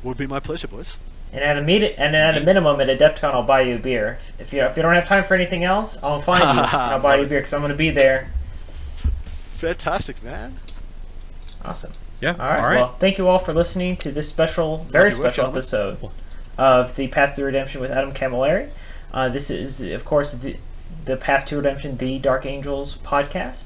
[0.03, 0.97] Would be my pleasure, boys.
[1.31, 4.17] And at a meet, and at a minimum, at Adepticon, I'll buy you a beer.
[4.39, 6.49] If you if you don't have time for anything else, I'll find you.
[6.49, 8.31] and I'll buy you a beer because I'm going to be there.
[9.55, 10.55] Fantastic, man.
[11.63, 11.91] Awesome.
[12.19, 12.31] Yeah.
[12.31, 12.81] All right.
[12.81, 15.57] Well, thank you all for listening to this special, very Lucky special gentlemen.
[15.57, 16.09] episode
[16.57, 18.69] of the Path to Redemption with Adam Camilleri.
[19.13, 20.55] Uh, this is, of course, the
[21.05, 23.65] the Path to Redemption, the Dark Angels podcast.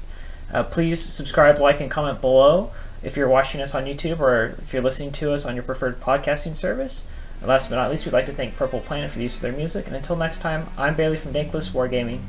[0.52, 2.70] Uh, please subscribe, like, and comment below
[3.02, 6.00] if you're watching us on YouTube or if you're listening to us on your preferred
[6.00, 7.04] podcasting service.
[7.40, 9.42] And last but not least, we'd like to thank Purple Planet for the use of
[9.42, 9.86] their music.
[9.86, 12.20] And until next time, I'm Bailey from Dank Lists Wargaming.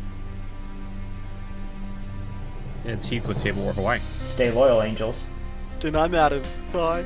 [2.84, 4.00] and it's Heath with Table War Hawaii.
[4.22, 5.28] Stay loyal, Angels.
[5.84, 6.48] And I'm out of.
[6.72, 7.06] Bye.